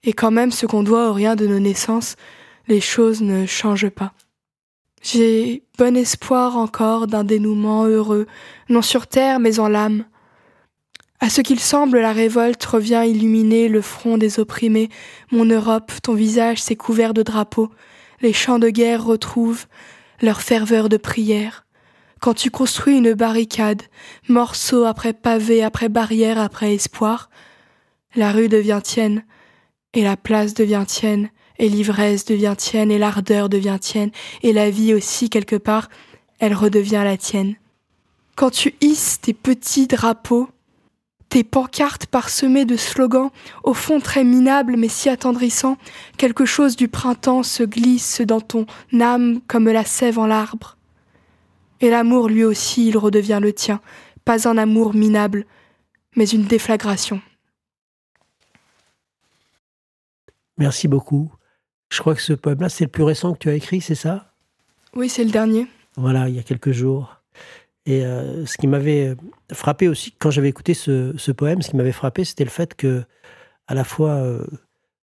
Et 0.05 0.13
quand 0.13 0.31
même, 0.31 0.51
ce 0.51 0.67
qu'on 0.67 0.83
doit 0.83 1.11
au 1.11 1.13
rien 1.13 1.37
de 1.37 1.47
nos 1.47 1.61
naissances, 1.61 2.17
les 2.69 2.81
choses 2.81 3.23
ne 3.23 3.47
changent 3.47 3.91
pas. 3.91 4.13
J'ai 5.03 5.65
bon 5.79 5.97
espoir 5.97 6.57
encore 6.57 7.07
d'un 7.09 7.25
dénouement 7.25 7.87
heureux, 7.87 8.27
non 8.69 8.83
sur 8.83 9.07
terre 9.07 9.41
mais 9.41 9.59
en 9.59 9.69
l'âme. 9.69 10.05
À 11.19 11.29
ce 11.29 11.41
qu'il 11.41 11.61
semble, 11.61 12.01
la 12.01 12.13
révolte 12.13 12.65
revient 12.65 13.05
illuminer 13.07 13.69
le 13.69 13.81
front 13.81 14.19
des 14.19 14.41
opprimés. 14.41 14.89
Mon 15.31 15.45
Europe, 15.45 15.93
ton 16.03 16.15
visage 16.15 16.61
s'est 16.61 16.77
couvert 16.77 17.15
de 17.15 17.23
drapeaux. 17.23 17.71
Les 18.21 18.33
champs 18.33 18.59
de 18.59 18.71
guerre 18.71 19.05
retrouvent 19.05 19.67
leur 20.21 20.41
ferveur 20.41 20.89
de 20.89 20.97
prière. 20.97 21.65
Quand 22.21 22.35
tu 22.35 22.51
construis 22.51 22.97
une 22.97 23.15
barricade, 23.15 23.83
morceau 24.29 24.85
après 24.85 25.13
pavé, 25.13 25.63
après 25.63 25.89
barrière, 25.89 26.39
après 26.39 26.75
espoir, 26.75 27.31
la 28.15 28.33
rue 28.33 28.49
devient 28.49 28.81
tienne, 28.83 29.25
et 29.95 30.03
la 30.03 30.17
place 30.17 30.55
devient 30.55 30.85
tienne, 30.87 31.31
et 31.59 31.69
l'ivresse 31.69 32.25
devient 32.25 32.55
tienne, 32.57 32.91
et 32.91 32.99
l'ardeur 32.99 33.49
devient 33.49 33.79
tienne, 33.81 34.11
et 34.43 34.53
la 34.53 34.71
vie 34.71 34.95
aussi 34.95 35.31
quelque 35.31 35.57
part, 35.57 35.89
elle 36.39 36.55
redevient 36.55 37.03
la 37.05 37.17
tienne. 37.17 37.55
Quand 38.37 38.51
tu 38.51 38.75
hisses 38.81 39.21
tes 39.21 39.35
petits 39.35 39.87
drapeaux, 39.87 40.49
tes 41.29 41.45
pancartes 41.45 42.07
parsemées 42.07 42.65
de 42.65 42.77
slogans, 42.77 43.31
au 43.63 43.75
fond 43.75 44.01
très 44.01 44.25
minables 44.25 44.77
mais 44.77 44.89
si 44.89 45.09
attendrissants, 45.09 45.79
quelque 46.19 46.45
chose 46.45 46.77
du 46.77 46.89
printemps 46.89 47.43
se 47.43 47.63
glisse 47.63 48.21
dans 48.21 48.41
ton 48.41 48.67
âme 49.01 49.41
comme 49.47 49.69
la 49.69 49.85
sève 49.85 50.19
en 50.19 50.27
l'arbre. 50.27 50.77
Et 51.81 51.91
l'amour 51.91 52.29
lui 52.29 52.45
aussi, 52.45 52.89
il 52.89 52.99
redevient 52.99 53.39
le 53.41 53.53
tien, 53.53 53.81
pas 54.25 54.47
un 54.47 54.59
amour 54.59 54.95
minable, 54.95 55.47
mais 56.17 56.29
une 56.29 56.45
déflagration. 56.45 57.21
Merci 60.63 60.89
beaucoup. 60.89 61.33
Je 61.93 61.99
crois 61.99 62.15
que 62.15 62.23
ce 62.23 62.33
poème-là, 62.33 62.69
c'est 62.69 62.85
le 62.85 62.91
plus 62.91 63.03
récent 63.03 63.33
que 63.35 63.39
tu 63.39 63.51
as 63.51 63.55
écrit, 63.55 63.81
c'est 63.81 63.95
ça? 63.95 64.33
Oui, 64.95 65.09
c'est 65.09 65.25
le 65.25 65.31
dernier. 65.31 65.67
Voilà, 65.97 66.29
il 66.29 66.37
y 66.37 66.39
a 66.39 66.43
quelques 66.43 66.73
jours. 66.73 67.23
Et 67.85 68.07
euh, 68.07 68.47
ce 68.47 68.57
qui 68.57 68.67
m'avait 68.67 69.17
frappé 69.53 69.89
aussi, 69.89 70.13
quand 70.13 70.31
j'avais 70.31 70.49
écouté 70.49 70.73
ce, 70.73 71.33
poème, 71.33 71.63
ce 71.63 71.71
qui 71.71 71.77
m'avait 71.77 71.93
frappé, 71.93 72.25
c'était 72.25 72.45
le 72.45 72.51
fait 72.51 72.75
que, 72.75 73.03
à 73.67 73.75
la 73.75 73.85
fois, 73.85 74.11
euh, 74.11 74.47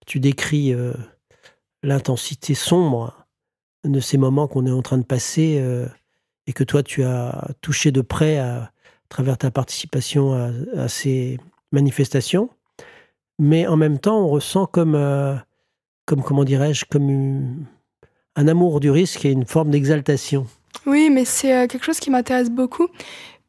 tu 0.06 0.20
décris 0.20 0.72
euh, 0.72 0.94
l'intensité 1.82 2.54
sombre 2.54 3.26
de 3.84 4.00
ces 4.00 4.16
moments 4.16 4.46
qu'on 4.46 4.64
est 4.64 4.70
en 4.70 4.82
train 4.82 4.98
de 4.98 5.04
passer 5.04 5.62
et 6.46 6.52
que 6.52 6.64
toi, 6.64 6.82
tu 6.82 7.04
as 7.04 7.48
touché 7.60 7.92
de 7.92 8.00
près 8.00 8.38
à, 8.38 8.72
travers 9.08 9.38
ta 9.38 9.50
participation 9.50 10.34
à, 10.76 10.88
ces 10.88 11.38
manifestations. 11.70 12.50
Mais 13.38 13.66
en 13.66 13.76
même 13.76 13.98
temps, 13.98 14.20
on 14.20 14.28
ressent 14.28 14.66
comme, 14.66 14.96
comme 16.08 16.22
comment 16.22 16.44
dirais-je, 16.44 16.86
comme 16.86 17.66
un 18.34 18.48
amour 18.48 18.80
du 18.80 18.90
risque 18.90 19.26
et 19.26 19.30
une 19.30 19.44
forme 19.44 19.70
d'exaltation. 19.70 20.46
Oui, 20.86 21.10
mais 21.10 21.26
c'est 21.26 21.54
euh, 21.54 21.66
quelque 21.66 21.84
chose 21.84 22.00
qui 22.00 22.10
m'intéresse 22.10 22.50
beaucoup 22.50 22.88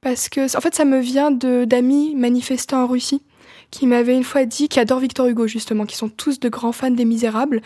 parce 0.01 0.27
que, 0.27 0.55
en 0.57 0.61
fait, 0.61 0.75
ça 0.75 0.83
me 0.83 0.99
vient 0.99 1.31
d'amis 1.31 2.15
manifestants 2.15 2.83
en 2.83 2.87
Russie 2.87 3.23
qui 3.71 3.87
m'avaient 3.87 4.15
une 4.15 4.23
fois 4.23 4.45
dit, 4.45 4.67
qui 4.67 4.79
adorent 4.79 4.99
Victor 4.99 5.27
Hugo 5.27 5.47
justement, 5.47 5.85
qui 5.85 5.95
sont 5.95 6.09
tous 6.09 6.39
de 6.39 6.49
grands 6.49 6.71
fans 6.71 6.91
des 6.91 7.05
Misérables. 7.05 7.61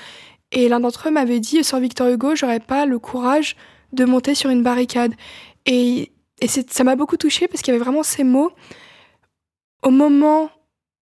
Et 0.52 0.70
l'un 0.70 0.80
d'entre 0.80 1.08
eux 1.08 1.12
m'avait 1.12 1.40
dit, 1.40 1.64
sans 1.64 1.80
Victor 1.80 2.10
Hugo, 2.10 2.36
j'aurais 2.36 2.60
pas 2.60 2.86
le 2.86 3.00
courage 3.00 3.56
de 3.94 4.06
monter 4.06 4.36
sur 4.36 4.52
une 4.52 4.62
barricade. 4.62 5.14
Et, 5.66 6.12
et 6.40 6.48
ça 6.48 6.84
m'a 6.84 6.96
beaucoup 6.96 7.18
touchée 7.18 7.48
parce 7.48 7.62
qu'il 7.62 7.74
y 7.74 7.76
avait 7.76 7.84
vraiment 7.84 8.04
ces 8.04 8.24
mots. 8.24 8.52
Au 9.82 9.90
moment 9.90 10.50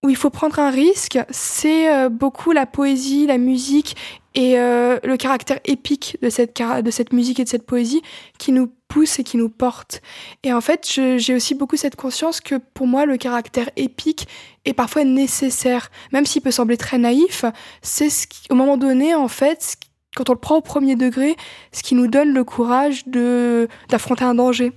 où 0.03 0.09
il 0.09 0.15
faut 0.15 0.31
prendre 0.31 0.57
un 0.59 0.71
risque, 0.71 1.19
c'est 1.29 1.93
euh, 1.93 2.09
beaucoup 2.09 2.51
la 2.51 2.65
poésie, 2.65 3.27
la 3.27 3.37
musique 3.37 3.95
et 4.33 4.57
euh, 4.57 4.97
le 5.03 5.17
caractère 5.17 5.59
épique 5.65 6.17
de 6.21 6.29
cette, 6.29 7.13
musique 7.13 7.39
et 7.39 7.43
de 7.43 7.49
cette 7.49 7.65
poésie 7.65 8.01
qui 8.39 8.51
nous 8.51 8.71
pousse 8.87 9.19
et 9.19 9.23
qui 9.23 9.37
nous 9.37 9.49
porte. 9.49 10.01
Et 10.43 10.53
en 10.53 10.61
fait, 10.61 10.87
j'ai 11.17 11.35
aussi 11.35 11.53
beaucoup 11.53 11.75
cette 11.75 11.95
conscience 11.95 12.41
que 12.41 12.55
pour 12.55 12.87
moi, 12.87 13.05
le 13.05 13.17
caractère 13.17 13.69
épique 13.75 14.27
est 14.65 14.73
parfois 14.73 15.03
nécessaire, 15.03 15.91
même 16.13 16.25
s'il 16.25 16.41
peut 16.41 16.51
sembler 16.51 16.77
très 16.77 16.97
naïf. 16.97 17.45
C'est 17.81 18.09
ce 18.09 18.25
au 18.49 18.55
moment 18.55 18.77
donné, 18.77 19.13
en 19.13 19.27
fait, 19.27 19.75
quand 20.15 20.29
on 20.29 20.33
le 20.33 20.39
prend 20.39 20.57
au 20.57 20.61
premier 20.61 20.95
degré, 20.95 21.35
ce 21.71 21.83
qui 21.83 21.93
nous 21.93 22.07
donne 22.07 22.33
le 22.33 22.43
courage 22.43 23.05
d'affronter 23.07 24.23
un 24.23 24.35
danger, 24.35 24.71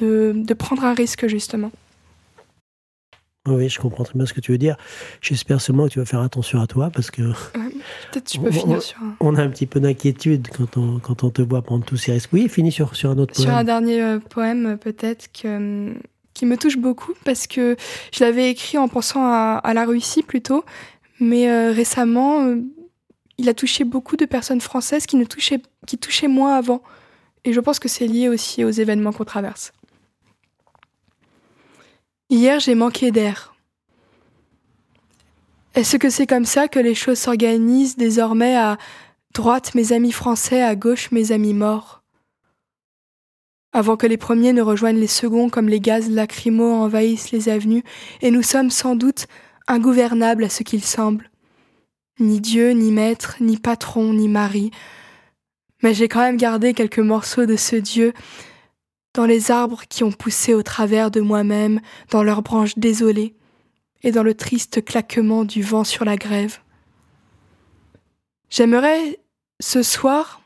de, 0.00 0.32
de 0.34 0.54
prendre 0.54 0.84
un 0.84 0.94
risque 0.94 1.26
justement. 1.28 1.70
Oui, 3.46 3.68
je 3.68 3.78
comprends 3.78 4.04
très 4.04 4.14
bien 4.14 4.26
ce 4.26 4.32
que 4.32 4.40
tu 4.40 4.52
veux 4.52 4.58
dire. 4.58 4.76
J'espère 5.20 5.60
seulement 5.60 5.86
que 5.86 5.92
tu 5.92 5.98
vas 5.98 6.04
faire 6.04 6.20
attention 6.20 6.60
à 6.60 6.66
toi 6.66 6.90
parce 6.90 7.10
que. 7.10 7.22
Peut-être 7.22 8.24
tu 8.24 8.38
peux 8.40 8.50
finir 8.52 8.82
sur 8.82 8.98
un. 9.02 9.16
On 9.20 9.36
a 9.36 9.42
un 9.42 9.48
petit 9.48 9.66
peu 9.66 9.80
d'inquiétude 9.80 10.48
quand 10.48 10.76
on, 10.76 10.98
quand 10.98 11.24
on 11.24 11.30
te 11.30 11.42
voit 11.42 11.62
prendre 11.62 11.84
tous 11.84 11.96
ces 11.96 12.12
risques. 12.12 12.30
Oui, 12.32 12.48
finis 12.48 12.72
sur, 12.72 12.94
sur 12.96 13.10
un 13.10 13.18
autre 13.18 13.34
poème. 13.34 13.48
Sur 13.48 13.56
un 13.56 13.64
dernier 13.64 14.02
euh, 14.02 14.18
poème, 14.18 14.78
peut-être, 14.78 15.30
que, 15.32 15.94
qui 16.34 16.46
me 16.46 16.56
touche 16.56 16.76
beaucoup 16.76 17.12
parce 17.24 17.46
que 17.46 17.76
je 18.12 18.24
l'avais 18.24 18.50
écrit 18.50 18.78
en 18.78 18.88
pensant 18.88 19.24
à, 19.24 19.72
la 19.74 19.84
Russie 19.84 20.22
plutôt. 20.22 20.64
Mais 21.18 21.50
euh, 21.50 21.72
récemment, 21.72 22.44
euh, 22.44 22.56
il 23.38 23.48
a 23.48 23.54
touché 23.54 23.84
beaucoup 23.84 24.16
de 24.16 24.26
personnes 24.26 24.60
françaises 24.60 25.06
qui, 25.06 25.16
ne 25.16 25.24
touchaient, 25.24 25.62
qui 25.86 25.98
touchaient 25.98 26.28
moins 26.28 26.56
avant. 26.56 26.82
Et 27.44 27.52
je 27.52 27.60
pense 27.60 27.78
que 27.78 27.88
c'est 27.88 28.06
lié 28.06 28.28
aussi 28.28 28.64
aux 28.64 28.70
événements 28.70 29.12
qu'on 29.12 29.24
traverse. 29.24 29.72
Hier, 32.28 32.58
j'ai 32.58 32.74
manqué 32.74 33.12
d'air. 33.12 33.54
Est-ce 35.76 35.96
que 35.96 36.10
c'est 36.10 36.26
comme 36.26 36.44
ça 36.44 36.66
que 36.66 36.80
les 36.80 36.94
choses 36.96 37.18
s'organisent 37.18 37.96
désormais 37.96 38.56
à 38.56 38.78
droite 39.32 39.76
mes 39.76 39.92
amis 39.92 40.10
français, 40.10 40.60
à 40.60 40.74
gauche 40.74 41.12
mes 41.12 41.30
amis 41.30 41.54
morts? 41.54 42.02
Avant 43.72 43.96
que 43.96 44.08
les 44.08 44.16
premiers 44.16 44.52
ne 44.52 44.62
rejoignent 44.62 44.98
les 44.98 45.06
seconds 45.06 45.50
comme 45.50 45.68
les 45.68 45.78
gaz 45.78 46.10
lacrymaux 46.10 46.72
envahissent 46.72 47.30
les 47.30 47.48
avenues, 47.48 47.84
et 48.22 48.32
nous 48.32 48.42
sommes 48.42 48.70
sans 48.70 48.96
doute 48.96 49.28
ingouvernable 49.68 50.42
à 50.42 50.48
ce 50.48 50.64
qu'il 50.64 50.82
semble. 50.82 51.30
Ni 52.18 52.40
Dieu, 52.40 52.70
ni 52.70 52.90
maître, 52.90 53.36
ni 53.38 53.56
patron, 53.56 54.14
ni 54.14 54.26
mari. 54.26 54.72
Mais 55.84 55.94
j'ai 55.94 56.08
quand 56.08 56.22
même 56.22 56.38
gardé 56.38 56.74
quelques 56.74 56.98
morceaux 56.98 57.46
de 57.46 57.56
ce 57.56 57.76
Dieu 57.76 58.14
dans 59.16 59.24
les 59.24 59.50
arbres 59.50 59.84
qui 59.88 60.04
ont 60.04 60.12
poussé 60.12 60.52
au 60.52 60.62
travers 60.62 61.10
de 61.10 61.22
moi-même, 61.22 61.80
dans 62.10 62.22
leurs 62.22 62.42
branches 62.42 62.76
désolées, 62.78 63.34
et 64.02 64.12
dans 64.12 64.22
le 64.22 64.34
triste 64.34 64.84
claquement 64.84 65.44
du 65.44 65.62
vent 65.62 65.84
sur 65.84 66.04
la 66.04 66.16
grève. 66.16 66.58
J'aimerais, 68.50 69.18
ce 69.58 69.82
soir, 69.82 70.42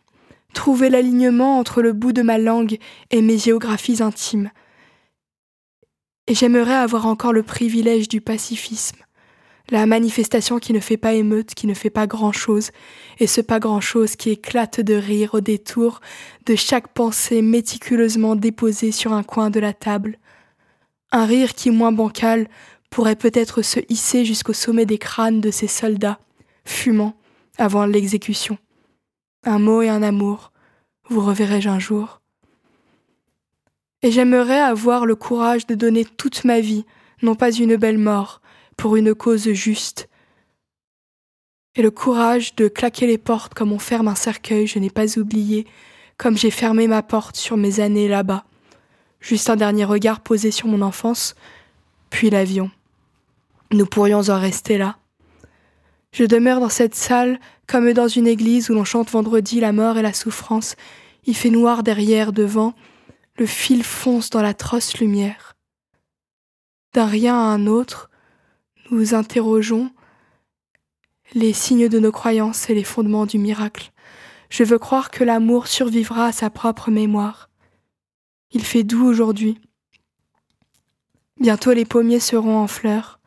trouver 0.55 0.89
l'alignement 0.89 1.59
entre 1.59 1.83
le 1.83 1.93
bout 1.93 2.13
de 2.13 2.23
ma 2.23 2.39
langue 2.39 2.79
et 3.11 3.23
mes 3.23 3.39
géographies 3.39 4.03
intimes. 4.03 4.53
Et 6.29 6.35
j'aimerais 6.37 6.75
avoir 6.75 7.07
encore 7.07 7.33
le 7.33 7.43
privilège 7.43 8.09
du 8.09 8.21
pacifisme, 8.21 8.99
la 9.71 9.87
manifestation 9.87 10.59
qui 10.59 10.73
ne 10.73 10.81
fait 10.81 10.97
pas 10.97 11.15
émeute, 11.15 11.55
qui 11.55 11.67
ne 11.67 11.75
fait 11.75 11.91
pas 11.91 12.07
grand-chose, 12.07 12.71
et 13.19 13.27
ce 13.27 13.41
pas 13.41 13.61
grand-chose 13.61 14.17
qui 14.17 14.31
éclate 14.31 14.81
de 14.81 14.95
rire 14.95 15.35
au 15.35 15.41
détour 15.41 16.01
de 16.47 16.57
chaque 16.57 16.89
pensée 16.89 17.43
méticuleusement 17.43 18.37
déposée 18.37 18.93
sur 18.93 19.13
un 19.13 19.23
coin 19.23 19.51
de 19.51 19.61
la 19.61 19.73
table. 19.73 20.19
Un 21.13 21.25
rire 21.25 21.55
qui, 21.55 21.71
moins 21.71 21.93
bancal, 21.93 22.49
pourrait 22.91 23.17
peut-être 23.17 23.63
se 23.63 23.81
hisser 23.89 24.25
jusqu'au 24.25 24.53
sommet 24.53 24.87
des 24.87 24.99
crânes 24.99 25.41
de 25.41 25.51
ces 25.51 25.69
soldats, 25.69 26.19
fumant, 26.65 27.15
avant 27.57 27.87
l'exécution. 27.87 28.59
Un 29.45 29.59
mot 29.59 29.83
et 29.83 29.89
un 29.89 30.03
amour, 30.03 30.53
vous 31.09 31.21
reverrai-je 31.21 31.69
un 31.69 31.79
jour. 31.79 32.21
Et 34.03 34.11
j'aimerais 34.11 34.61
avoir 34.61 35.07
le 35.07 35.15
courage 35.15 35.67
de 35.67 35.75
donner 35.75 36.05
toute 36.05 36.45
ma 36.45 36.61
vie, 36.61 36.85
non 37.23 37.35
pas 37.35 37.53
une 37.53 37.77
belle 37.77 37.99
mort, 37.99 38.40
pour 38.81 38.97
une 38.97 39.15
cause 39.15 39.53
juste. 39.53 40.09
Et 41.75 41.83
le 41.83 41.91
courage 41.91 42.55
de 42.57 42.67
claquer 42.67 43.07
les 43.07 43.19
portes 43.19 43.53
comme 43.53 43.73
on 43.73 43.79
ferme 43.79 44.09
un 44.09 44.15
cercueil, 44.15 44.67
je 44.67 44.79
n'ai 44.79 44.89
pas 44.89 45.19
oublié, 45.19 45.67
comme 46.17 46.39
j'ai 46.39 46.51
fermé 46.51 46.89
ma 46.89 47.03
porte 47.03 47.37
sur 47.37 47.59
mes 47.59 47.81
années 47.81 48.09
là-bas. 48.09 48.47
Juste 49.21 49.51
un 49.51 49.57
dernier 49.57 49.85
regard 49.85 50.21
posé 50.21 50.51
sur 50.51 50.67
mon 50.67 50.81
enfance, 50.81 51.35
puis 52.09 52.31
l'avion. 52.31 52.71
Nous 53.71 53.85
pourrions 53.85 54.31
en 54.31 54.41
rester 54.41 54.79
là. 54.79 54.97
Je 56.13 56.25
demeure 56.25 56.61
dans 56.61 56.71
cette 56.71 56.95
salle 56.95 57.39
comme 57.67 57.93
dans 57.93 58.09
une 58.09 58.27
église 58.27 58.71
où 58.71 58.75
l'on 58.75 58.85
chante 58.85 59.11
vendredi 59.11 59.61
la 59.61 59.73
mort 59.73 59.99
et 59.99 60.03
la 60.03 60.15
souffrance. 60.15 60.75
Il 61.27 61.37
fait 61.37 61.51
noir 61.51 61.83
derrière, 61.83 62.33
devant, 62.33 62.73
le 63.37 63.45
fil 63.45 63.85
fonce 63.85 64.31
dans 64.31 64.41
l'atroce 64.41 64.97
lumière. 64.97 65.55
D'un 66.95 67.05
rien 67.07 67.35
à 67.35 67.53
un 67.53 67.67
autre, 67.67 68.10
nous 68.91 69.15
interrogeons 69.15 69.91
les 71.35 71.53
signes 71.53 71.89
de 71.89 71.99
nos 71.99 72.13
croyances 72.13 72.69
et 72.71 72.75
les 72.75 72.85
fondements 72.85 73.27
du 73.27 73.39
miracle. 73.39 73.93
Je 74.49 74.65
veux 74.65 74.79
croire 74.79 75.11
que 75.11 75.23
l'amour 75.23 75.69
survivra 75.69 76.27
à 76.27 76.33
sa 76.33 76.51
propre 76.51 76.91
mémoire. 76.91 77.51
Il 78.51 78.65
fait 78.65 78.83
doux 78.83 79.07
aujourd'hui. 79.07 79.59
Bientôt 81.39 81.73
les 81.73 81.85
pommiers 81.85 82.21
seront 82.21 82.59
en 82.59 82.67
fleurs. 82.67 83.21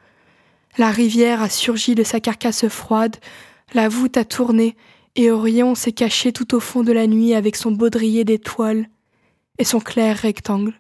La 0.78 0.92
rivière 0.92 1.42
a 1.42 1.50
surgi 1.50 1.96
de 1.96 2.04
sa 2.04 2.20
carcasse 2.20 2.68
froide, 2.68 3.16
la 3.74 3.88
voûte 3.88 4.18
a 4.18 4.26
tourné, 4.26 4.76
et 5.16 5.32
Orion 5.32 5.76
s'est 5.76 5.92
caché 5.92 6.34
tout 6.34 6.56
au 6.56 6.60
fond 6.60 6.84
de 6.84 6.92
la 6.92 7.08
nuit 7.08 7.34
avec 7.34 7.56
son 7.56 7.72
baudrier 7.72 8.26
d'étoiles 8.26 8.88
et 9.60 9.64
son 9.64 9.80
clair 9.80 10.18
rectangle. 10.18 10.74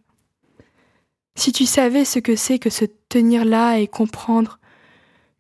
Si 1.36 1.52
tu 1.52 1.65
savais 1.65 2.06
ce 2.06 2.19
que 2.19 2.36
c'est 2.36 2.60
que 2.60 2.69
se 2.69 2.86
tenir 3.10 3.46
là 3.46 3.78
et 3.78 3.88
comprendre 3.88 4.60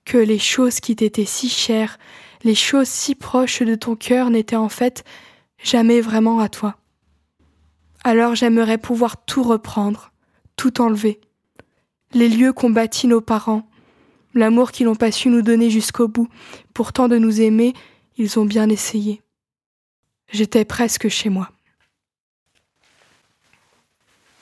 que 0.05 0.17
les 0.17 0.39
choses 0.39 0.79
qui 0.79 0.95
t'étaient 0.95 1.25
si 1.25 1.49
chères, 1.49 1.97
les 2.43 2.55
choses 2.55 2.87
si 2.87 3.15
proches 3.15 3.61
de 3.61 3.75
ton 3.75 3.95
cœur 3.95 4.29
n'étaient 4.29 4.55
en 4.55 4.69
fait 4.69 5.03
jamais 5.57 6.01
vraiment 6.01 6.39
à 6.39 6.49
toi. 6.49 6.75
Alors 8.03 8.35
j'aimerais 8.35 8.77
pouvoir 8.77 9.23
tout 9.25 9.43
reprendre, 9.43 10.11
tout 10.55 10.81
enlever. 10.81 11.21
Les 12.13 12.27
lieux 12.27 12.53
qu'ont 12.53 12.69
bâtis 12.69 13.07
nos 13.07 13.21
parents, 13.21 13.67
l'amour 14.33 14.71
qu'ils 14.71 14.85
n'ont 14.85 14.95
pas 14.95 15.11
su 15.11 15.29
nous 15.29 15.41
donner 15.41 15.69
jusqu'au 15.69 16.07
bout, 16.07 16.27
pourtant 16.73 17.07
de 17.07 17.17
nous 17.17 17.41
aimer, 17.41 17.73
ils 18.17 18.39
ont 18.39 18.45
bien 18.45 18.69
essayé. 18.69 19.21
J'étais 20.31 20.65
presque 20.65 21.07
chez 21.07 21.29
moi. 21.29 21.49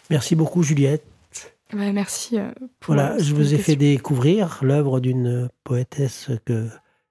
Merci 0.09 0.35
beaucoup 0.35 0.63
Juliette 0.63 1.10
merci. 1.73 2.37
Euh, 2.37 2.51
voilà, 2.85 3.17
je 3.17 3.33
vous 3.33 3.53
ai 3.53 3.57
fait 3.57 3.75
découvrir 3.75 4.59
l'œuvre 4.61 4.99
d'une 4.99 5.49
poétesse 5.63 6.29
que 6.45 6.67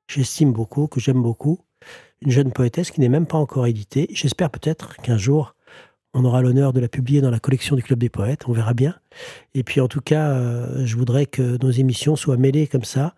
j'estime 0.08 0.52
beaucoup, 0.52 0.86
que 0.86 1.00
j'aime 1.00 1.22
beaucoup, 1.22 1.60
une 2.22 2.30
jeune 2.30 2.52
poétesse 2.52 2.90
qui 2.90 3.00
n'est 3.00 3.08
même 3.08 3.26
pas 3.26 3.38
encore 3.38 3.66
éditée. 3.66 4.08
J'espère 4.12 4.50
peut-être 4.50 4.96
qu'un 4.96 5.16
jour, 5.16 5.54
on 6.14 6.24
aura 6.24 6.42
l'honneur 6.42 6.72
de 6.72 6.80
la 6.80 6.88
publier 6.88 7.20
dans 7.20 7.30
la 7.30 7.38
collection 7.38 7.76
du 7.76 7.82
Club 7.82 7.98
des 7.98 8.08
Poètes, 8.08 8.48
on 8.48 8.52
verra 8.52 8.74
bien. 8.74 8.94
Et 9.54 9.62
puis 9.62 9.80
en 9.80 9.88
tout 9.88 10.00
cas, 10.00 10.30
euh, 10.30 10.84
je 10.84 10.96
voudrais 10.96 11.26
que 11.26 11.62
nos 11.62 11.70
émissions 11.70 12.16
soient 12.16 12.36
mêlées 12.36 12.66
comme 12.66 12.84
ça 12.84 13.14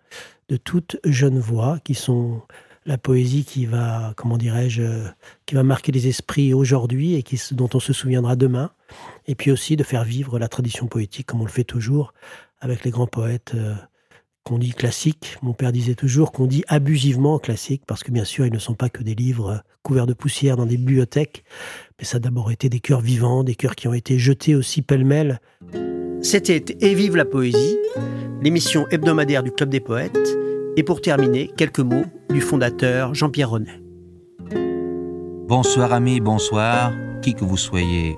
de 0.49 0.57
toutes 0.57 0.97
jeunes 1.03 1.39
voix 1.39 1.79
qui 1.83 1.95
sont 1.95 2.41
la 2.85 2.97
poésie 2.97 3.45
qui 3.45 3.65
va, 3.65 4.13
comment 4.17 4.37
dirais-je, 4.37 4.83
qui 5.45 5.55
va 5.55 5.63
marquer 5.63 5.91
les 5.91 6.07
esprits 6.07 6.53
aujourd'hui 6.53 7.15
et 7.15 7.23
qui, 7.23 7.39
dont 7.51 7.69
on 7.73 7.79
se 7.79 7.93
souviendra 7.93 8.35
demain. 8.35 8.71
Et 9.27 9.35
puis 9.35 9.51
aussi 9.51 9.75
de 9.75 9.83
faire 9.83 10.03
vivre 10.03 10.39
la 10.39 10.47
tradition 10.47 10.87
poétique 10.87 11.27
comme 11.27 11.41
on 11.41 11.45
le 11.45 11.51
fait 11.51 11.63
toujours 11.63 12.13
avec 12.59 12.83
les 12.83 12.91
grands 12.91 13.07
poètes 13.07 13.53
euh, 13.55 13.73
qu'on 14.43 14.57
dit 14.57 14.73
classiques. 14.73 15.37
Mon 15.41 15.53
père 15.53 15.71
disait 15.71 15.95
toujours 15.95 16.31
qu'on 16.31 16.47
dit 16.47 16.63
abusivement 16.67 17.39
classiques 17.39 17.83
parce 17.87 18.03
que 18.03 18.11
bien 18.11 18.25
sûr, 18.25 18.45
ils 18.45 18.53
ne 18.53 18.59
sont 18.59 18.75
pas 18.75 18.89
que 18.89 19.03
des 19.03 19.15
livres 19.15 19.63
couverts 19.81 20.07
de 20.07 20.13
poussière 20.13 20.57
dans 20.57 20.65
des 20.65 20.77
bibliothèques, 20.77 21.43
mais 21.99 22.05
ça 22.05 22.17
a 22.17 22.19
d'abord 22.19 22.51
été 22.51 22.69
des 22.69 22.79
cœurs 22.79 23.01
vivants, 23.01 23.43
des 23.43 23.55
cœurs 23.55 23.75
qui 23.75 23.87
ont 23.87 23.93
été 23.93 24.17
jetés 24.17 24.55
aussi 24.55 24.81
pêle-mêle. 24.81 25.39
C'était 26.21 26.63
Et 26.79 26.95
vive 26.95 27.17
la 27.17 27.25
poésie, 27.25 27.77
l'émission 28.41 28.87
hebdomadaire 28.89 29.43
du 29.43 29.51
Club 29.51 29.69
des 29.69 29.81
poètes 29.81 30.37
et 30.75 30.83
pour 30.83 31.01
terminer, 31.01 31.51
quelques 31.55 31.79
mots 31.79 32.05
du 32.29 32.41
fondateur 32.41 33.13
Jean-Pierre 33.13 33.49
Renet. 33.51 33.79
Bonsoir 35.47 35.93
amis, 35.93 36.19
bonsoir, 36.19 36.91
qui 37.21 37.35
que 37.35 37.43
vous 37.43 37.57
soyez, 37.57 38.17